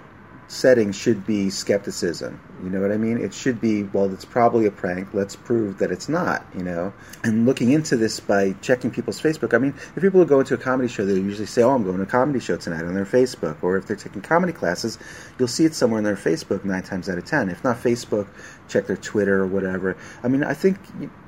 setting 0.49 0.93
should 0.93 1.27
be 1.27 1.51
skepticism. 1.51 2.41
You 2.63 2.71
know 2.71 2.81
what 2.81 2.93
I 2.93 2.97
mean? 2.97 3.19
It 3.19 3.35
should 3.35 3.61
be, 3.61 3.85
well, 3.85 4.13
it's 4.13 4.25
probably 4.25 4.67
a 4.67 4.71
prank. 4.71 5.15
Let's 5.15 5.37
prove 5.37 5.79
that 5.79 5.91
it's 5.91 6.09
not, 6.09 6.45
you 6.55 6.63
know? 6.63 6.93
And 7.25 7.47
looking 7.47 7.73
into 7.73 7.97
this 7.97 8.21
by 8.21 8.53
checking 8.61 8.91
people's 8.91 9.21
Facebook, 9.21 9.55
I 9.55 9.59
mean, 9.59 9.75
if 9.97 10.03
people 10.03 10.25
go 10.25 10.41
into 10.41 10.55
a 10.55 10.59
comedy 10.59 10.89
show, 10.89 11.05
they 11.05 11.15
usually 11.15 11.47
say, 11.47 11.63
oh, 11.63 11.71
I'm 11.71 11.85
going 11.85 11.97
to 11.97 12.03
a 12.03 12.07
comedy 12.07 12.41
show 12.41 12.57
tonight 12.57 12.85
on 12.85 12.95
their 12.95 13.07
Facebook. 13.07 13.63
Or 13.63 13.77
if 13.77 13.87
they're 13.87 13.97
taking 13.97 14.23
comedy 14.23 14.53
classes, 14.53 14.99
you'll 15.39 15.49
see 15.49 15.65
it 15.65 15.75
somewhere 15.75 15.99
on 15.99 16.05
their 16.05 16.17
Facebook 16.17 16.65
nine 16.65 16.83
times 16.83 17.09
out 17.09 17.19
of 17.19 17.25
ten. 17.25 17.49
If 17.49 17.65
not 17.65 17.77
Facebook, 17.79 18.29
check 18.69 18.87
their 18.87 18.97
Twitter 18.97 19.41
or 19.41 19.47
whatever. 19.47 19.97
I 20.23 20.29
mean, 20.29 20.45
I 20.45 20.55
think 20.55 20.79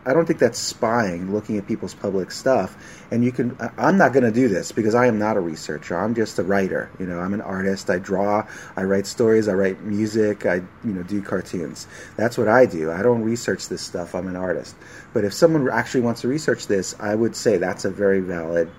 I 0.04 0.12
don't 0.12 0.26
think 0.26 0.38
that's 0.38 0.58
spying, 0.58 1.32
looking 1.32 1.58
at 1.58 1.66
people's 1.66 1.94
public 1.94 2.30
stuff. 2.30 2.76
And 3.10 3.24
you 3.24 3.30
can. 3.30 3.56
I'm 3.76 3.98
not 3.98 4.12
going 4.12 4.24
to 4.24 4.32
do 4.32 4.48
this 4.48 4.72
because 4.72 4.94
I 4.94 5.06
am 5.06 5.18
not 5.18 5.36
a 5.36 5.40
researcher. 5.40 5.96
I'm 5.96 6.14
just 6.14 6.38
a 6.38 6.42
writer. 6.42 6.90
You 6.98 7.06
know, 7.06 7.20
I'm 7.20 7.34
an 7.34 7.40
artist. 7.40 7.90
I 7.90 7.98
draw. 7.98 8.46
I 8.76 8.82
write 8.82 9.06
stories. 9.06 9.48
I 9.48 9.52
write 9.52 9.82
music. 9.82 10.46
I 10.46 10.56
you 10.56 10.92
know 10.92 11.02
do 11.02 11.21
cartoons. 11.22 11.86
That's 12.16 12.36
what 12.36 12.48
I 12.48 12.66
do. 12.66 12.90
I 12.90 13.02
don't 13.02 13.22
research 13.22 13.68
this 13.68 13.82
stuff. 13.82 14.14
I'm 14.14 14.28
an 14.28 14.36
artist. 14.36 14.76
But 15.12 15.24
if 15.24 15.32
someone 15.32 15.68
actually 15.70 16.02
wants 16.02 16.22
to 16.22 16.28
research 16.28 16.66
this, 16.66 16.94
I 17.00 17.14
would 17.14 17.36
say 17.36 17.56
that's 17.56 17.84
a 17.84 17.90
very 17.90 18.20
valid 18.20 18.70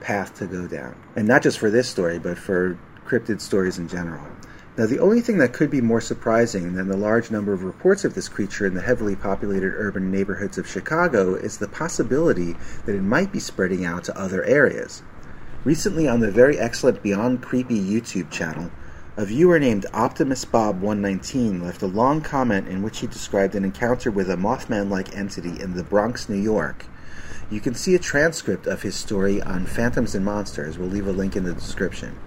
path 0.00 0.38
to 0.38 0.46
go 0.46 0.66
down. 0.66 0.94
And 1.16 1.26
not 1.26 1.42
just 1.42 1.58
for 1.58 1.70
this 1.70 1.88
story, 1.88 2.18
but 2.18 2.38
for 2.38 2.78
cryptid 3.06 3.40
stories 3.40 3.78
in 3.78 3.88
general. 3.88 4.24
Now, 4.76 4.84
the 4.84 4.98
only 4.98 5.22
thing 5.22 5.38
that 5.38 5.54
could 5.54 5.70
be 5.70 5.80
more 5.80 6.02
surprising 6.02 6.74
than 6.74 6.88
the 6.88 6.98
large 6.98 7.30
number 7.30 7.54
of 7.54 7.64
reports 7.64 8.04
of 8.04 8.14
this 8.14 8.28
creature 8.28 8.66
in 8.66 8.74
the 8.74 8.82
heavily 8.82 9.16
populated 9.16 9.72
urban 9.74 10.10
neighborhoods 10.10 10.58
of 10.58 10.68
Chicago 10.68 11.34
is 11.34 11.56
the 11.56 11.68
possibility 11.68 12.54
that 12.84 12.94
it 12.94 13.02
might 13.02 13.32
be 13.32 13.40
spreading 13.40 13.86
out 13.86 14.04
to 14.04 14.18
other 14.18 14.44
areas. 14.44 15.02
Recently, 15.64 16.06
on 16.06 16.20
the 16.20 16.30
very 16.30 16.58
excellent 16.58 17.02
Beyond 17.02 17.40
Creepy 17.42 17.80
YouTube 17.80 18.30
channel, 18.30 18.70
a 19.18 19.24
viewer 19.24 19.58
named 19.58 19.86
Optimus 19.94 20.44
Bob 20.44 20.82
119 20.82 21.64
left 21.64 21.80
a 21.80 21.86
long 21.86 22.20
comment 22.20 22.68
in 22.68 22.82
which 22.82 22.98
he 22.98 23.06
described 23.06 23.54
an 23.54 23.64
encounter 23.64 24.10
with 24.10 24.30
a 24.30 24.36
Mothman 24.36 24.90
like 24.90 25.16
entity 25.16 25.58
in 25.58 25.74
the 25.74 25.82
Bronx, 25.82 26.28
New 26.28 26.36
York. 26.36 26.84
You 27.50 27.60
can 27.60 27.74
see 27.74 27.94
a 27.94 27.98
transcript 27.98 28.66
of 28.66 28.82
his 28.82 28.94
story 28.94 29.40
on 29.40 29.64
Phantoms 29.64 30.14
and 30.14 30.22
Monsters. 30.22 30.76
We'll 30.76 30.90
leave 30.90 31.06
a 31.06 31.12
link 31.12 31.34
in 31.34 31.44
the 31.44 31.54
description. 31.54 32.18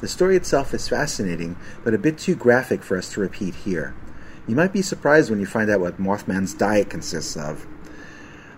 The 0.00 0.08
story 0.08 0.34
itself 0.34 0.74
is 0.74 0.88
fascinating, 0.88 1.54
but 1.84 1.94
a 1.94 1.98
bit 1.98 2.18
too 2.18 2.34
graphic 2.34 2.82
for 2.82 2.98
us 2.98 3.12
to 3.12 3.20
repeat 3.20 3.54
here. 3.54 3.94
You 4.48 4.56
might 4.56 4.72
be 4.72 4.82
surprised 4.82 5.30
when 5.30 5.38
you 5.38 5.46
find 5.46 5.70
out 5.70 5.78
what 5.78 6.00
Mothman's 6.00 6.54
diet 6.54 6.90
consists 6.90 7.36
of. 7.36 7.66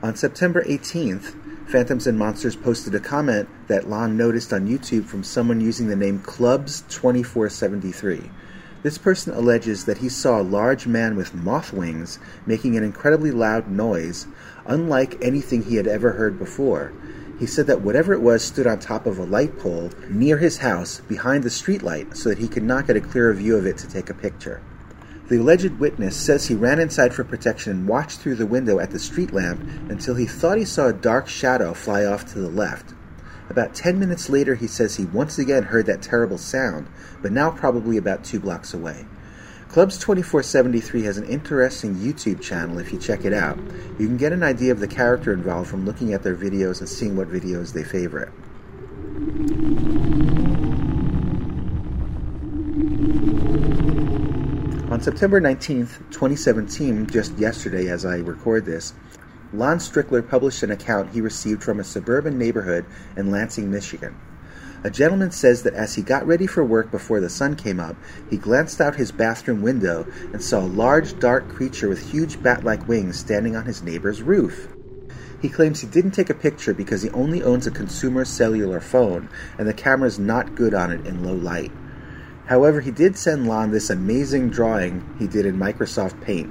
On 0.04 0.14
September 0.14 0.62
18th, 0.64 1.34
Phantoms 1.66 2.06
and 2.06 2.18
Monsters 2.18 2.56
posted 2.56 2.94
a 2.94 3.00
comment 3.00 3.48
that 3.68 3.88
Lon 3.88 4.18
noticed 4.18 4.52
on 4.52 4.68
YouTube 4.68 5.06
from 5.06 5.24
someone 5.24 5.62
using 5.62 5.88
the 5.88 5.96
name 5.96 6.18
Clubs2473. 6.18 8.30
This 8.82 8.98
person 8.98 9.32
alleges 9.32 9.86
that 9.86 9.96
he 9.96 10.10
saw 10.10 10.38
a 10.38 10.42
large 10.42 10.86
man 10.86 11.16
with 11.16 11.34
moth 11.34 11.72
wings 11.72 12.18
making 12.44 12.76
an 12.76 12.84
incredibly 12.84 13.30
loud 13.30 13.70
noise, 13.70 14.26
unlike 14.66 15.16
anything 15.22 15.62
he 15.62 15.76
had 15.76 15.86
ever 15.86 16.12
heard 16.12 16.38
before, 16.38 16.92
he 17.40 17.46
said 17.46 17.66
that 17.66 17.80
whatever 17.80 18.12
it 18.12 18.20
was 18.20 18.44
stood 18.44 18.66
on 18.66 18.80
top 18.80 19.06
of 19.06 19.18
a 19.18 19.24
light 19.24 19.58
pole 19.58 19.88
near 20.10 20.36
his 20.36 20.58
house 20.58 21.00
behind 21.00 21.42
the 21.42 21.48
streetlight 21.48 22.14
so 22.14 22.28
that 22.28 22.36
he 22.36 22.48
could 22.48 22.62
not 22.62 22.86
get 22.86 22.96
a 22.96 23.00
clearer 23.00 23.32
view 23.32 23.56
of 23.56 23.64
it 23.64 23.78
to 23.78 23.88
take 23.88 24.10
a 24.10 24.14
picture. 24.14 24.60
The 25.28 25.38
alleged 25.38 25.78
witness 25.78 26.16
says 26.16 26.46
he 26.46 26.54
ran 26.54 26.78
inside 26.78 27.14
for 27.14 27.24
protection 27.24 27.72
and 27.72 27.88
watched 27.88 28.20
through 28.20 28.34
the 28.34 28.44
window 28.44 28.78
at 28.78 28.90
the 28.90 28.98
street 28.98 29.32
lamp 29.32 29.60
until 29.88 30.16
he 30.16 30.26
thought 30.26 30.58
he 30.58 30.66
saw 30.66 30.88
a 30.88 30.92
dark 30.92 31.28
shadow 31.28 31.72
fly 31.72 32.04
off 32.04 32.26
to 32.32 32.38
the 32.38 32.50
left. 32.50 32.92
About 33.48 33.74
ten 33.74 33.98
minutes 33.98 34.28
later, 34.28 34.54
he 34.54 34.66
says 34.66 34.96
he 34.96 35.06
once 35.06 35.38
again 35.38 35.62
heard 35.62 35.86
that 35.86 36.02
terrible 36.02 36.36
sound, 36.36 36.88
but 37.22 37.32
now 37.32 37.50
probably 37.50 37.96
about 37.96 38.22
two 38.22 38.38
blocks 38.38 38.74
away. 38.74 39.06
Clubs 39.68 39.96
2473 39.96 41.02
has 41.02 41.16
an 41.16 41.24
interesting 41.24 41.94
YouTube 41.96 42.40
channel 42.42 42.78
if 42.78 42.92
you 42.92 42.98
check 42.98 43.24
it 43.24 43.32
out. 43.32 43.58
You 43.98 44.06
can 44.06 44.18
get 44.18 44.32
an 44.32 44.42
idea 44.42 44.72
of 44.72 44.80
the 44.80 44.86
character 44.86 45.32
involved 45.32 45.70
from 45.70 45.86
looking 45.86 46.12
at 46.12 46.22
their 46.22 46.36
videos 46.36 46.80
and 46.80 46.88
seeing 46.88 47.16
what 47.16 47.28
videos 47.28 47.72
they 47.72 47.82
favorite. 47.82 48.30
On 54.94 55.02
September 55.02 55.40
19th, 55.40 55.98
2017, 56.12 57.08
just 57.08 57.36
yesterday 57.36 57.88
as 57.88 58.04
I 58.04 58.18
record 58.18 58.64
this, 58.64 58.94
Lon 59.52 59.78
Strickler 59.78 60.22
published 60.22 60.62
an 60.62 60.70
account 60.70 61.10
he 61.10 61.20
received 61.20 61.64
from 61.64 61.80
a 61.80 61.84
suburban 61.84 62.38
neighborhood 62.38 62.86
in 63.16 63.32
Lansing, 63.32 63.72
Michigan. 63.72 64.14
A 64.84 64.90
gentleman 64.90 65.32
says 65.32 65.64
that 65.64 65.74
as 65.74 65.96
he 65.96 66.02
got 66.02 66.24
ready 66.28 66.46
for 66.46 66.64
work 66.64 66.92
before 66.92 67.18
the 67.18 67.28
sun 67.28 67.56
came 67.56 67.80
up, 67.80 67.96
he 68.30 68.36
glanced 68.36 68.80
out 68.80 68.94
his 68.94 69.10
bathroom 69.10 69.62
window 69.62 70.06
and 70.32 70.40
saw 70.40 70.60
a 70.60 70.64
large 70.64 71.18
dark 71.18 71.48
creature 71.48 71.88
with 71.88 72.12
huge 72.12 72.40
bat 72.40 72.62
like 72.62 72.86
wings 72.86 73.18
standing 73.18 73.56
on 73.56 73.64
his 73.64 73.82
neighbor's 73.82 74.22
roof. 74.22 74.68
He 75.42 75.48
claims 75.48 75.80
he 75.80 75.88
didn't 75.88 76.12
take 76.12 76.30
a 76.30 76.34
picture 76.34 76.72
because 76.72 77.02
he 77.02 77.10
only 77.10 77.42
owns 77.42 77.66
a 77.66 77.72
consumer 77.72 78.24
cellular 78.24 78.78
phone 78.78 79.28
and 79.58 79.66
the 79.66 79.74
camera's 79.74 80.20
not 80.20 80.54
good 80.54 80.72
on 80.72 80.92
it 80.92 81.04
in 81.04 81.24
low 81.24 81.34
light. 81.34 81.72
However, 82.46 82.80
he 82.80 82.90
did 82.90 83.16
send 83.16 83.48
Lon 83.48 83.70
this 83.70 83.88
amazing 83.88 84.50
drawing 84.50 85.16
he 85.18 85.26
did 85.26 85.46
in 85.46 85.56
Microsoft 85.56 86.20
Paint. 86.20 86.50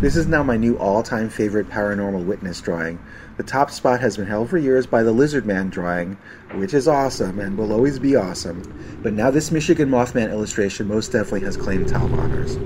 This 0.00 0.16
is 0.16 0.26
now 0.26 0.42
my 0.42 0.56
new 0.56 0.76
all 0.76 1.02
time 1.02 1.28
favorite 1.30 1.68
paranormal 1.68 2.24
witness 2.24 2.60
drawing. 2.60 2.98
The 3.36 3.42
top 3.42 3.70
spot 3.70 4.00
has 4.00 4.16
been 4.16 4.26
held 4.26 4.50
for 4.50 4.58
years 4.58 4.86
by 4.86 5.02
the 5.02 5.12
Lizard 5.12 5.46
Man 5.46 5.70
drawing, 5.70 6.18
which 6.54 6.74
is 6.74 6.86
awesome 6.88 7.38
and 7.38 7.56
will 7.56 7.72
always 7.72 7.98
be 7.98 8.14
awesome. 8.16 8.62
But 9.02 9.14
now 9.14 9.30
this 9.30 9.50
Michigan 9.50 9.88
Mothman 9.88 10.30
illustration 10.30 10.88
most 10.88 11.12
definitely 11.12 11.40
has 11.40 11.56
claimed 11.56 11.88
top 11.88 12.10
honors. 12.12 12.56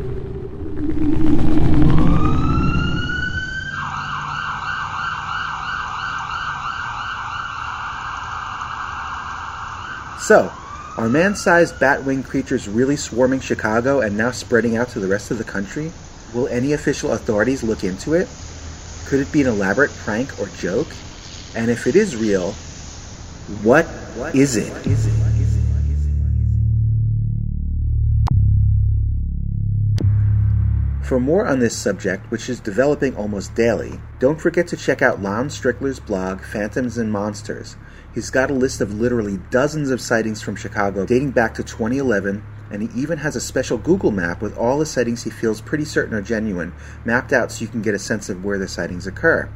So, 10.28 10.52
are 10.98 11.08
man 11.08 11.34
sized 11.34 11.80
bat 11.80 12.04
winged 12.04 12.26
creatures 12.26 12.68
really 12.68 12.96
swarming 12.96 13.40
Chicago 13.40 14.02
and 14.02 14.14
now 14.14 14.30
spreading 14.30 14.76
out 14.76 14.90
to 14.90 15.00
the 15.00 15.08
rest 15.08 15.30
of 15.30 15.38
the 15.38 15.44
country? 15.44 15.90
Will 16.34 16.46
any 16.48 16.74
official 16.74 17.12
authorities 17.12 17.62
look 17.62 17.82
into 17.82 18.12
it? 18.12 18.28
Could 19.06 19.20
it 19.20 19.32
be 19.32 19.40
an 19.40 19.46
elaborate 19.46 19.90
prank 19.90 20.38
or 20.38 20.48
joke? 20.48 20.88
And 21.56 21.70
if 21.70 21.86
it 21.86 21.96
is 21.96 22.14
real, 22.14 22.52
what, 23.62 23.86
what 23.86 24.34
is 24.34 24.56
it? 24.56 24.70
What 24.70 24.86
is 24.86 25.06
it? 25.06 25.27
For 31.08 31.18
more 31.18 31.46
on 31.46 31.58
this 31.58 31.74
subject, 31.74 32.30
which 32.30 32.50
is 32.50 32.60
developing 32.60 33.16
almost 33.16 33.54
daily, 33.54 33.98
don't 34.18 34.38
forget 34.38 34.68
to 34.68 34.76
check 34.76 35.00
out 35.00 35.22
Lon 35.22 35.48
Strickler's 35.48 36.00
blog, 36.00 36.42
Phantoms 36.42 36.98
and 36.98 37.10
Monsters. 37.10 37.76
He's 38.14 38.28
got 38.28 38.50
a 38.50 38.52
list 38.52 38.82
of 38.82 38.92
literally 38.92 39.38
dozens 39.50 39.88
of 39.88 40.02
sightings 40.02 40.42
from 40.42 40.54
Chicago 40.54 41.06
dating 41.06 41.30
back 41.30 41.54
to 41.54 41.62
2011 41.62 42.44
and 42.70 42.82
he 42.82 42.90
even 42.94 43.16
has 43.20 43.36
a 43.36 43.40
special 43.40 43.78
Google 43.78 44.10
map 44.10 44.42
with 44.42 44.54
all 44.58 44.78
the 44.78 44.84
sightings 44.84 45.22
he 45.22 45.30
feels 45.30 45.62
pretty 45.62 45.86
certain 45.86 46.14
are 46.14 46.20
genuine, 46.20 46.74
mapped 47.06 47.32
out 47.32 47.50
so 47.50 47.62
you 47.62 47.68
can 47.68 47.80
get 47.80 47.94
a 47.94 47.98
sense 47.98 48.28
of 48.28 48.44
where 48.44 48.58
the 48.58 48.68
sightings 48.68 49.06
occur. 49.06 49.48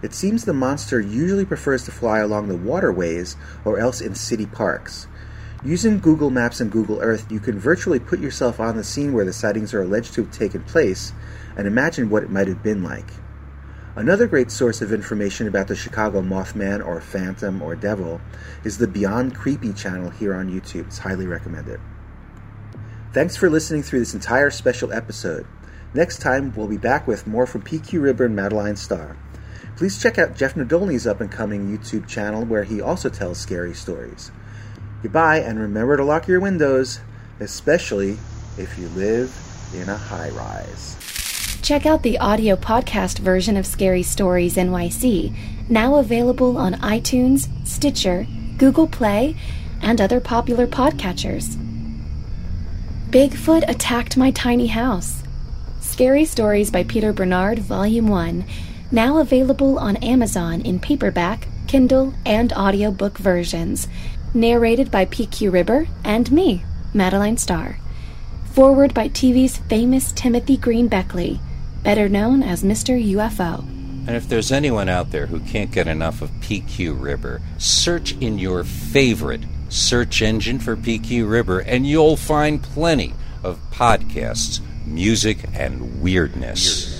It 0.00 0.14
seems 0.14 0.44
the 0.44 0.52
monster 0.52 1.00
usually 1.00 1.44
prefers 1.44 1.82
to 1.86 1.90
fly 1.90 2.20
along 2.20 2.46
the 2.46 2.56
waterways 2.56 3.34
or 3.64 3.80
else 3.80 4.00
in 4.00 4.14
city 4.14 4.46
parks. 4.46 5.08
Using 5.64 5.98
Google 5.98 6.28
Maps 6.28 6.60
and 6.60 6.70
Google 6.70 7.00
Earth, 7.00 7.32
you 7.32 7.40
can 7.40 7.58
virtually 7.58 7.98
put 7.98 8.20
yourself 8.20 8.60
on 8.60 8.76
the 8.76 8.84
scene 8.84 9.14
where 9.14 9.24
the 9.24 9.32
sightings 9.32 9.72
are 9.72 9.80
alleged 9.80 10.12
to 10.12 10.22
have 10.22 10.30
taken 10.30 10.62
place 10.62 11.14
and 11.56 11.66
imagine 11.66 12.10
what 12.10 12.22
it 12.22 12.30
might 12.30 12.48
have 12.48 12.62
been 12.62 12.82
like. 12.82 13.08
Another 13.96 14.26
great 14.26 14.50
source 14.50 14.82
of 14.82 14.92
information 14.92 15.48
about 15.48 15.68
the 15.68 15.74
Chicago 15.74 16.20
Mothman 16.20 16.84
or 16.84 17.00
Phantom 17.00 17.62
or 17.62 17.74
Devil 17.74 18.20
is 18.62 18.76
the 18.76 18.86
Beyond 18.86 19.34
Creepy 19.34 19.72
channel 19.72 20.10
here 20.10 20.34
on 20.34 20.50
YouTube. 20.50 20.88
It's 20.88 20.98
highly 20.98 21.26
recommended. 21.26 21.80
Thanks 23.14 23.34
for 23.34 23.48
listening 23.48 23.84
through 23.84 24.00
this 24.00 24.12
entire 24.12 24.50
special 24.50 24.92
episode. 24.92 25.46
Next 25.94 26.18
time, 26.18 26.52
we'll 26.54 26.66
be 26.66 26.76
back 26.76 27.06
with 27.06 27.26
more 27.26 27.46
from 27.46 27.62
PQ 27.62 28.02
Ribber 28.02 28.26
and 28.26 28.36
Madeline 28.36 28.76
Starr. 28.76 29.16
Please 29.76 30.02
check 30.02 30.18
out 30.18 30.36
Jeff 30.36 30.56
Nadolny's 30.56 31.06
up 31.06 31.22
and 31.22 31.32
coming 31.32 31.74
YouTube 31.74 32.06
channel 32.06 32.44
where 32.44 32.64
he 32.64 32.82
also 32.82 33.08
tells 33.08 33.38
scary 33.38 33.72
stories. 33.72 34.30
Goodbye, 35.04 35.40
and 35.40 35.60
remember 35.60 35.98
to 35.98 36.02
lock 36.02 36.26
your 36.26 36.40
windows, 36.40 36.98
especially 37.38 38.16
if 38.56 38.78
you 38.78 38.88
live 38.88 39.30
in 39.74 39.90
a 39.90 39.98
high 39.98 40.30
rise. 40.30 40.96
Check 41.60 41.84
out 41.84 42.02
the 42.02 42.16
audio 42.16 42.56
podcast 42.56 43.18
version 43.18 43.58
of 43.58 43.66
Scary 43.66 44.02
Stories 44.02 44.56
NYC, 44.56 45.36
now 45.68 45.96
available 45.96 46.56
on 46.56 46.72
iTunes, 46.76 47.48
Stitcher, 47.66 48.26
Google 48.56 48.86
Play, 48.86 49.36
and 49.82 50.00
other 50.00 50.20
popular 50.20 50.66
podcatchers. 50.66 51.54
Bigfoot 53.10 53.68
attacked 53.68 54.16
my 54.16 54.30
tiny 54.30 54.68
house. 54.68 55.22
Scary 55.80 56.24
Stories 56.24 56.70
by 56.70 56.82
Peter 56.82 57.12
Bernard, 57.12 57.58
Volume 57.58 58.08
1, 58.08 58.46
now 58.90 59.18
available 59.18 59.78
on 59.78 59.96
Amazon 59.98 60.62
in 60.62 60.80
paperback, 60.80 61.46
Kindle, 61.66 62.14
and 62.24 62.54
audiobook 62.54 63.18
versions. 63.18 63.86
Narrated 64.36 64.90
by 64.90 65.04
PQ 65.06 65.52
Ribber 65.52 65.86
and 66.02 66.32
me, 66.32 66.64
Madeline 66.92 67.36
Starr. 67.36 67.78
Foreword 68.52 68.92
by 68.92 69.08
TV's 69.08 69.58
famous 69.58 70.10
Timothy 70.10 70.56
Green 70.56 70.88
Beckley, 70.88 71.38
better 71.84 72.08
known 72.08 72.42
as 72.42 72.64
Mr. 72.64 73.00
UFO. 73.12 73.60
And 73.60 74.16
if 74.16 74.28
there's 74.28 74.50
anyone 74.50 74.88
out 74.88 75.12
there 75.12 75.26
who 75.26 75.38
can't 75.38 75.70
get 75.70 75.86
enough 75.86 76.20
of 76.20 76.30
PQ 76.40 77.00
Ribber, 77.00 77.42
search 77.58 78.16
in 78.16 78.40
your 78.40 78.64
favorite 78.64 79.42
search 79.68 80.20
engine 80.20 80.58
for 80.58 80.74
PQ 80.76 81.30
Ribber, 81.30 81.60
and 81.60 81.86
you'll 81.86 82.16
find 82.16 82.60
plenty 82.60 83.14
of 83.44 83.60
podcasts, 83.70 84.60
music, 84.84 85.38
and 85.54 86.02
weirdness. 86.02 86.93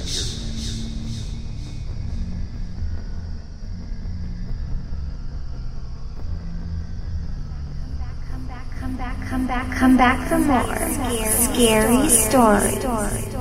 Come 9.45 9.49
back, 9.49 9.77
come 9.77 9.97
back 9.99 10.27
for 10.27 10.39
more 10.39 11.29
scary 11.53 12.09
stories. 12.09 13.34